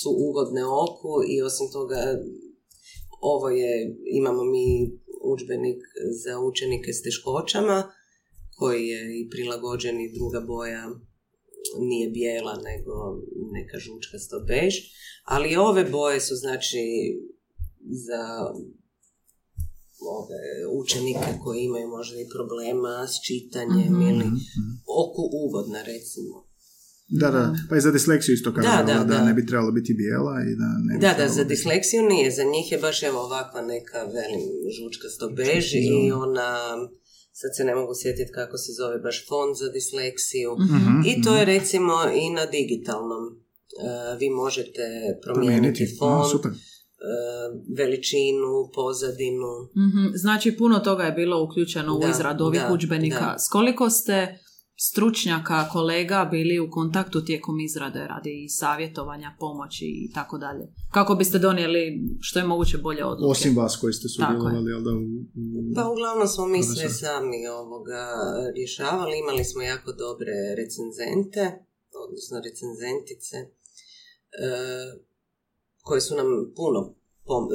[0.00, 1.96] su ugodne oku i osim toga
[3.20, 4.66] ovo je, imamo mi
[5.24, 5.80] udžbenik
[6.24, 7.92] za učenike s teškoćama
[8.58, 10.90] koji je i prilagođen i druga boja
[11.78, 12.94] nije bijela nego
[13.52, 14.74] neka žučkasto bež,
[15.24, 16.84] ali ove boje su znači
[18.06, 18.22] za
[20.18, 20.42] ove
[20.80, 24.02] učenike koji imaju možda i problema s čitanjem Mhm.
[24.02, 24.26] ili
[25.02, 26.43] oku ugodna recimo.
[27.14, 27.54] Da, da.
[27.68, 29.24] Pa i za disleksiju isto Da, kažem, da, da, da.
[29.24, 32.30] ne bi trebalo biti bijela i da ne bi Da, da, za biti- disleksiju nije,
[32.30, 34.42] za njih je baš evo ovakva neka velim
[34.76, 36.50] žučkasto bež i ona,
[37.32, 40.50] sad se ne mogu sjetiti kako se zove baš fond za disleksiju.
[40.60, 41.38] Mhm, I to mhm.
[41.38, 43.24] je recimo i na digitalnom.
[43.76, 43.86] E,
[44.18, 44.82] vi možete
[45.22, 45.96] promijeniti Promijeniti.
[45.98, 46.50] font, A, super.
[46.50, 46.56] e,
[47.78, 49.52] veličinu, pozadinu.
[49.78, 53.20] Mhm, Znači, puno toga je bilo uključeno u Da, izradu ovih da, udžbenika.
[53.20, 53.36] da.
[53.38, 54.38] S koliko ste
[54.76, 60.64] stručnjaka, kolega bili u kontaktu tijekom izrade radi savjetovanja, pomoći i tako dalje?
[60.90, 61.82] Kako biste donijeli
[62.20, 63.30] što je moguće bolje odluke?
[63.30, 65.04] Osim vas koji ste sudjelovali, jel da, u,
[65.40, 65.74] u...
[65.74, 68.02] Pa uglavnom smo mi sve sami ovoga
[68.56, 71.42] rješavali, imali smo jako dobre recenzente,
[72.04, 74.48] odnosno recenzentice, e,
[75.82, 76.94] koje su nam puno
[77.24, 77.50] pom-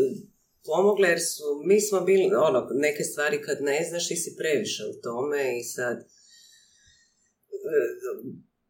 [0.66, 4.84] pomogle jer su, mi smo bili, ono, neke stvari kad ne znaš ti si previše
[4.92, 5.98] u tome i sad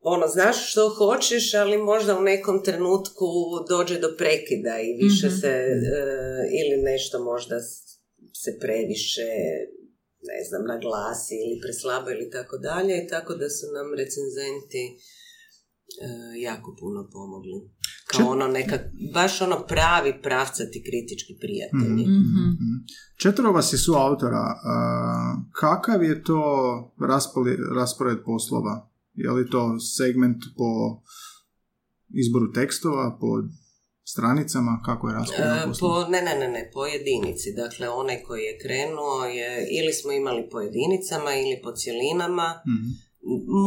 [0.01, 3.25] ono, znaš što hoćeš, ali možda u nekom trenutku
[3.69, 5.35] dođe do prekida i više Mhm.
[5.35, 5.69] se, e,
[6.59, 7.55] ili nešto možda
[8.35, 9.27] se previše,
[10.23, 14.95] ne znam, naglasi ili preslabo ili tako dalje, tako da su nam recenzenti e,
[16.39, 17.57] jako puno pomogli.
[18.07, 18.77] Kao Čet- ono neka,
[19.13, 22.03] baš ono pravi pravcati kritički prijatelji.
[22.03, 22.73] Mhm.
[23.17, 24.45] Četvero vas je su autora.
[25.53, 26.41] kakav je to
[27.01, 28.88] raspoli, raspored poslova?
[29.24, 30.70] Je li to segment po
[32.22, 33.30] izboru tekstova, po
[34.11, 34.74] stranicama?
[34.86, 37.47] Kako je raspored E, po, ne, ne, ne, ne, po jedinici.
[37.63, 42.47] Dakle, onaj koji je krenuo je, ili smo imali po jedinicama ili po cjelinama.
[42.74, 42.89] Mhm.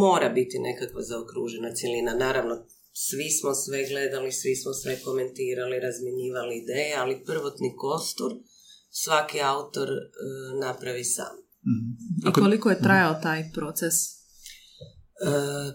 [0.03, 2.13] Mora biti nekakva zaokružena cjelina.
[2.15, 2.55] Naravno,
[3.07, 8.33] svi smo sve gledali, svi smo sve komentirali, razmjenjivali ideje, ali prvotni kostur
[9.03, 9.99] svaki autor e,
[10.65, 11.35] napravi sam.
[11.73, 11.89] Mhm.
[12.29, 14.22] I koliko je trajao taj proces?
[15.23, 15.27] E,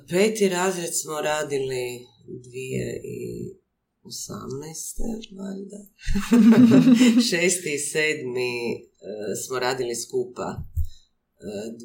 [0.10, 2.06] peti razred smo radili
[2.44, 3.20] dvije i
[4.04, 5.00] 18.
[5.40, 5.80] valjda.
[7.30, 8.80] Šesti i sedmi e,
[9.46, 10.62] smo radili skupa e,
[11.72, 11.80] 2019.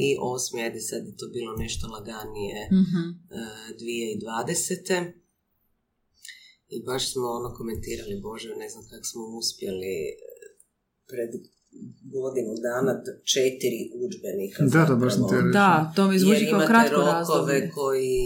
[0.00, 3.02] i osmi, ajde sad je to bilo nešto laganije, Mhm.
[3.30, 3.42] e,
[3.74, 5.12] 2020.
[6.68, 10.16] I baš smo ono komentirali, bože, ne znam kako smo uspjeli e,
[11.08, 11.30] pred
[12.16, 12.92] godinu dana
[13.34, 14.58] četiri udžbenika.
[14.74, 15.14] Da, da, baš.
[15.52, 17.70] Da, to mi zvuči kao imate kratko rokove razdoblje.
[17.74, 18.18] koji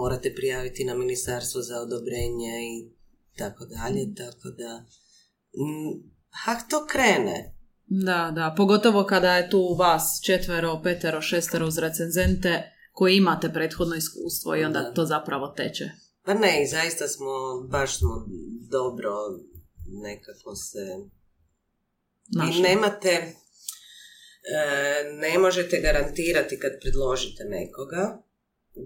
[0.00, 2.90] morate prijaviti na ministarstvo za odobrenje i
[3.38, 4.84] tako dalje, tako da...
[5.62, 7.54] mm, Ha, to krene.
[7.86, 12.62] Da, da, pogotovo kada je tu vas četvero, petero, šestero uz recenzente
[12.92, 14.94] koji imate prethodno iskustvo i onda Da.
[14.94, 15.84] to zapravo teče.
[16.24, 17.28] Pa ne, i zaista smo,
[17.70, 18.26] baš smo
[18.70, 19.10] dobro
[20.02, 20.78] nekako se...
[22.36, 22.54] Našli.
[22.56, 23.32] Vi nemate, e,
[25.24, 28.22] ne možete garantirati kad predložite nekoga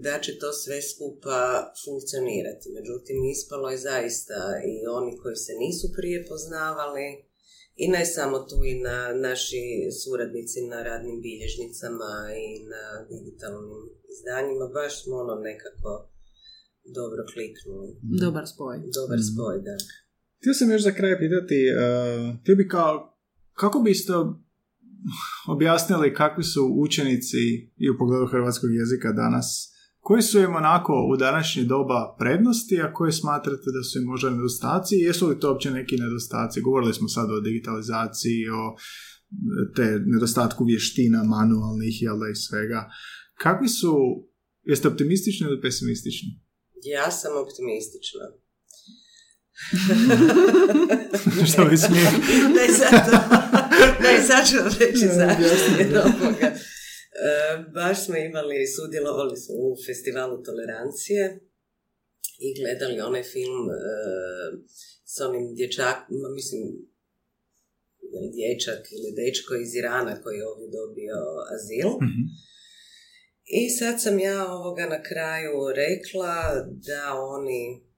[0.05, 1.39] da će to sve skupa
[1.85, 2.65] funkcionirati.
[2.77, 4.39] Međutim, ispalo je zaista
[4.71, 7.07] i oni koji se nisu prije poznavali
[7.75, 9.63] i ne samo tu i na naši
[10.03, 12.11] suradnici na radnim bilježnicama
[12.43, 13.69] i na digitalnim
[14.13, 15.91] izdanjima, baš smo ono nekako
[16.97, 17.89] dobro kliknuli.
[18.25, 18.75] Dobar spoj.
[18.99, 19.27] Dobar Mhm.
[19.33, 19.75] spoj, da.
[20.39, 23.12] Htio sam još za kraj pitati, uh, htio bi kao,
[23.53, 24.13] kako biste
[25.47, 27.43] objasnili kakvi su učenici
[27.77, 32.93] i u pogledu hrvatskog jezika danas, koji su im onako u današnje doba prednosti, a
[32.93, 36.61] koje smatrate da su im možda nedostaci, jesu li to uopće neki nedostaci?
[36.61, 38.75] Govorili smo sad o digitalizaciji, o
[39.75, 42.89] te nedostatku vještina, manualnih, jel da i svega.
[43.43, 43.93] Kakvi su,
[44.63, 46.29] jeste optimistični ili pesimistični?
[46.83, 48.25] Ja sam optimistična.
[51.51, 52.11] Što je smijeh?
[52.57, 53.42] ne, zato,
[54.03, 55.99] ne, sad ću vam reći zašto.
[56.09, 56.47] ovoga,
[57.73, 61.39] baš smo imali, sudjelovali smo u festivalu tolerancije
[62.45, 63.75] i gledali onaj film e,
[65.05, 66.61] s onim dječakom, mislim,
[68.37, 71.17] dječak ili dečko iz Irana koji je ovdje dobio
[71.55, 71.89] azil.
[72.07, 72.23] Mhm.
[73.59, 76.35] I sad sam ja ovoga na kraju rekla
[76.89, 77.92] da oni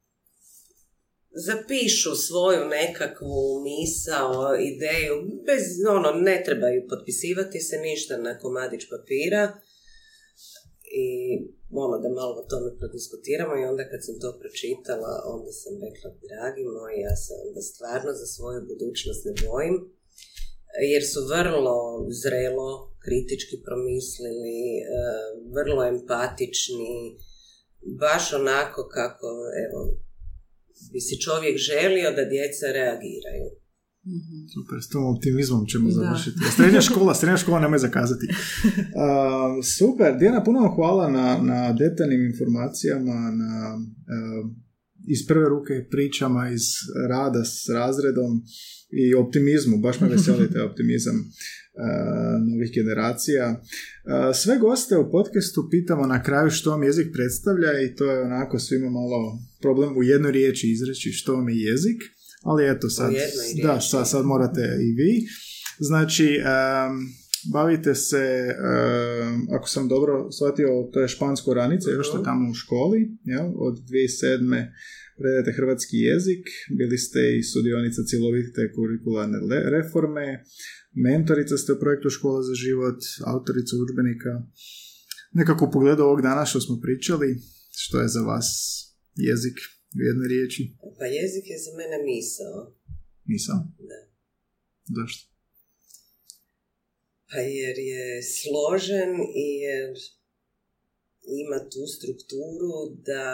[1.48, 5.16] zapišu svoju nekakvu misao, ideju,
[5.48, 5.64] bez,
[5.98, 9.44] ono, ne trebaju potpisivati se ništa na komadić papira
[11.04, 11.08] i
[11.86, 16.10] ono da malo o tome prodiskutiramo i onda kad sam to pročitala, onda sam rekla,
[16.30, 19.76] dragi moji, ja se onda stvarno za svoju budućnost ne bojim,
[20.94, 21.78] jer su vrlo
[22.22, 22.68] zrelo,
[23.06, 24.84] kritički promislili, e,
[25.56, 26.96] vrlo empatični,
[28.04, 29.28] baš onako kako,
[29.66, 29.80] evo,
[30.94, 33.48] bi si čovjek želio da djeca reagiraju.
[34.54, 36.38] Super, s tom optimizmom ćemo završiti.
[36.56, 38.28] Srednja škola, srednja škola nemoj zakazati.
[39.06, 44.50] Uh, super, Dijana, puno vam hvala na, na detaljnim informacijama, na uh,
[45.08, 46.66] iz prve ruke pričama, iz
[47.10, 48.42] rada s razredom
[48.92, 49.78] i optimizmu.
[49.78, 51.26] Baš me veseli taj optimizam uh,
[52.50, 53.46] novih generacija.
[53.52, 58.22] Uh, sve goste u podcastu pitamo na kraju što vam jezik predstavlja i to je
[58.22, 62.02] onako svima malo problem u jednoj riječi izreći što vam je jezik,
[62.44, 63.14] ali eto sad,
[63.64, 65.28] da, sad, sad morate i vi.
[65.80, 67.08] Znači, um,
[67.54, 72.26] bavite se, um, ako sam dobro shvatio, to je špansko ranice, još ste Mhm.
[72.26, 73.48] tamo u školi, jel?
[73.56, 74.72] od 2007.
[75.18, 76.44] predajete hrvatski jezik,
[76.78, 79.38] bili ste i sudionica cjelovite kurikularne
[79.76, 80.44] reforme,
[80.96, 84.32] mentorica ste u projektu Škola za život, autorica udžbenika.
[85.40, 87.30] Nekako u pogledu ovog dana što smo pričali,
[87.72, 88.48] što je za vas
[89.16, 89.58] jezik
[89.98, 90.62] u jednoj riječi?
[91.00, 92.58] Pa jezik je za mene misao.
[93.26, 93.58] Nisam.
[93.90, 94.00] Da.
[94.98, 95.24] Zašto?
[97.30, 99.12] Pa jer je složen
[99.46, 99.92] i jer
[101.44, 102.74] ima tu strukturu
[103.10, 103.26] da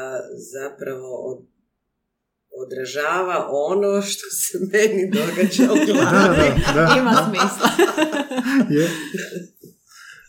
[0.53, 1.50] zapravo od-
[2.65, 6.49] odražava ono što se meni događa u Da, glavi.
[6.65, 6.95] da, da.
[6.99, 7.69] Ima smisla.
[8.77, 8.89] Je.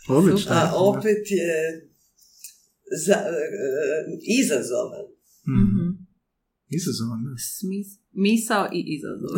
[0.09, 0.53] Odlično.
[0.53, 1.89] A opet je
[3.07, 3.35] za, e,
[4.43, 5.05] izazovan.
[5.49, 5.89] Mhm.
[6.69, 7.31] Izazovan, da.
[7.39, 9.31] Smis- misao i izazov.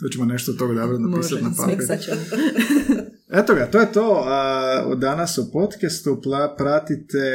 [0.00, 1.76] To ćemo nešto od toga dobro Može, napisati na papir.
[3.32, 4.26] Eto ga, to je to
[4.86, 6.20] od danas u podcastu.
[6.24, 7.28] Pla- pratite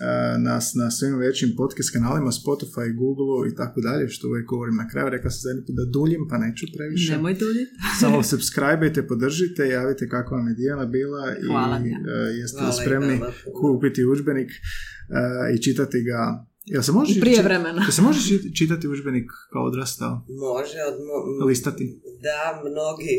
[0.00, 4.76] a, nas na svim većim podcast kanalima, Spotify, Google i tako dalje, što uvijek govorim
[4.76, 5.08] na kraju.
[5.08, 7.12] Rekao sam zadnji put da duljim, pa neću previše.
[7.12, 7.70] Nemoj duljiti.
[8.00, 13.20] Samo subscribe-ite, podržite, javite kako vam je Dijana bila Hvala, i a, jeste Hvala spremni
[13.60, 16.46] kupiti udžbenik a, i čitati ga.
[16.64, 17.80] Jel se može, Prije čit- vremena.
[17.82, 20.12] jel se može čit- čitati udžbenik kao odrastao?
[20.46, 21.84] Može od mo- Listati?
[22.22, 23.16] Da, mnogi.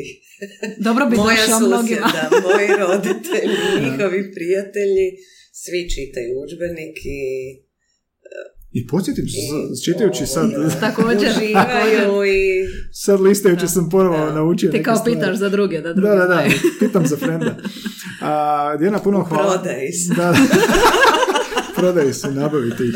[0.80, 2.08] Dobro bi Moja došao mnogima.
[2.08, 5.08] susjeda, moji roditelji, njihovi prijatelji,
[5.54, 7.22] svi čitaju udžbenik i
[8.74, 10.50] I podsjetim se, I- čitajući sad,
[10.80, 11.30] Također.
[11.32, 13.68] uživaju i sad listajući Da.
[13.68, 14.34] sam ponovo Da.
[14.34, 15.14] naučio Ti kao stvari.
[15.14, 16.44] pitaš za druge, da drugi Da, da, da,
[16.80, 17.58] pitam za frenda.
[18.22, 19.58] A, Dijana, puno hvala.
[19.58, 19.74] Da,
[20.16, 20.36] da.
[21.86, 22.95] Prodaju se, nabavite ih.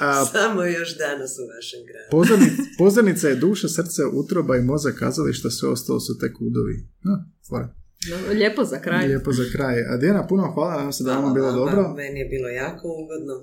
[0.00, 2.08] A, Samo još danas u vašem gradu.
[2.12, 6.76] pozorni- pozornica je duša, srce, utroba i mozak kazališta, sve ostalo su tek udovi.
[7.04, 7.12] A,
[7.48, 7.66] fora.
[8.10, 9.06] No, Lijepo za kraj.
[9.06, 9.76] Lijepo za kraj.
[9.82, 11.94] A Dijana, puno hvala, nadam se da vam bilo vama, dobro.
[11.94, 13.34] Meni je bilo jako ugodno.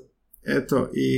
[0.57, 1.09] Eto, i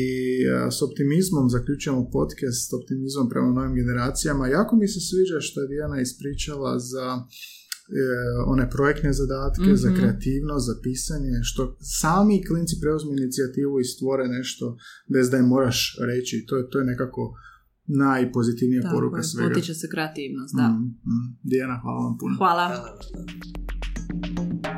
[0.49, 4.47] a, s optimizmom zaključujemo podcast, s optimizmom prema novim generacijama.
[4.49, 7.05] Jako mi se sviđa što je Dijana ispričala za
[8.47, 9.97] one projektne zadatke, za Mhm.
[9.97, 15.97] kreativnost, za pisanje, što sami klinci preuzmu inicijativu i stvore nešto bez da im moraš
[16.01, 16.45] reći.
[16.47, 17.33] To je, to je nekako
[17.87, 19.49] najpozitivnija Tako poruka je, svega.
[19.49, 20.67] potiče se kreativnost, da.
[20.69, 21.37] Mm, mm.
[21.43, 22.35] Dijana, hvala vam puno.
[22.37, 22.67] Hvala.
[22.67, 24.74] Hvala.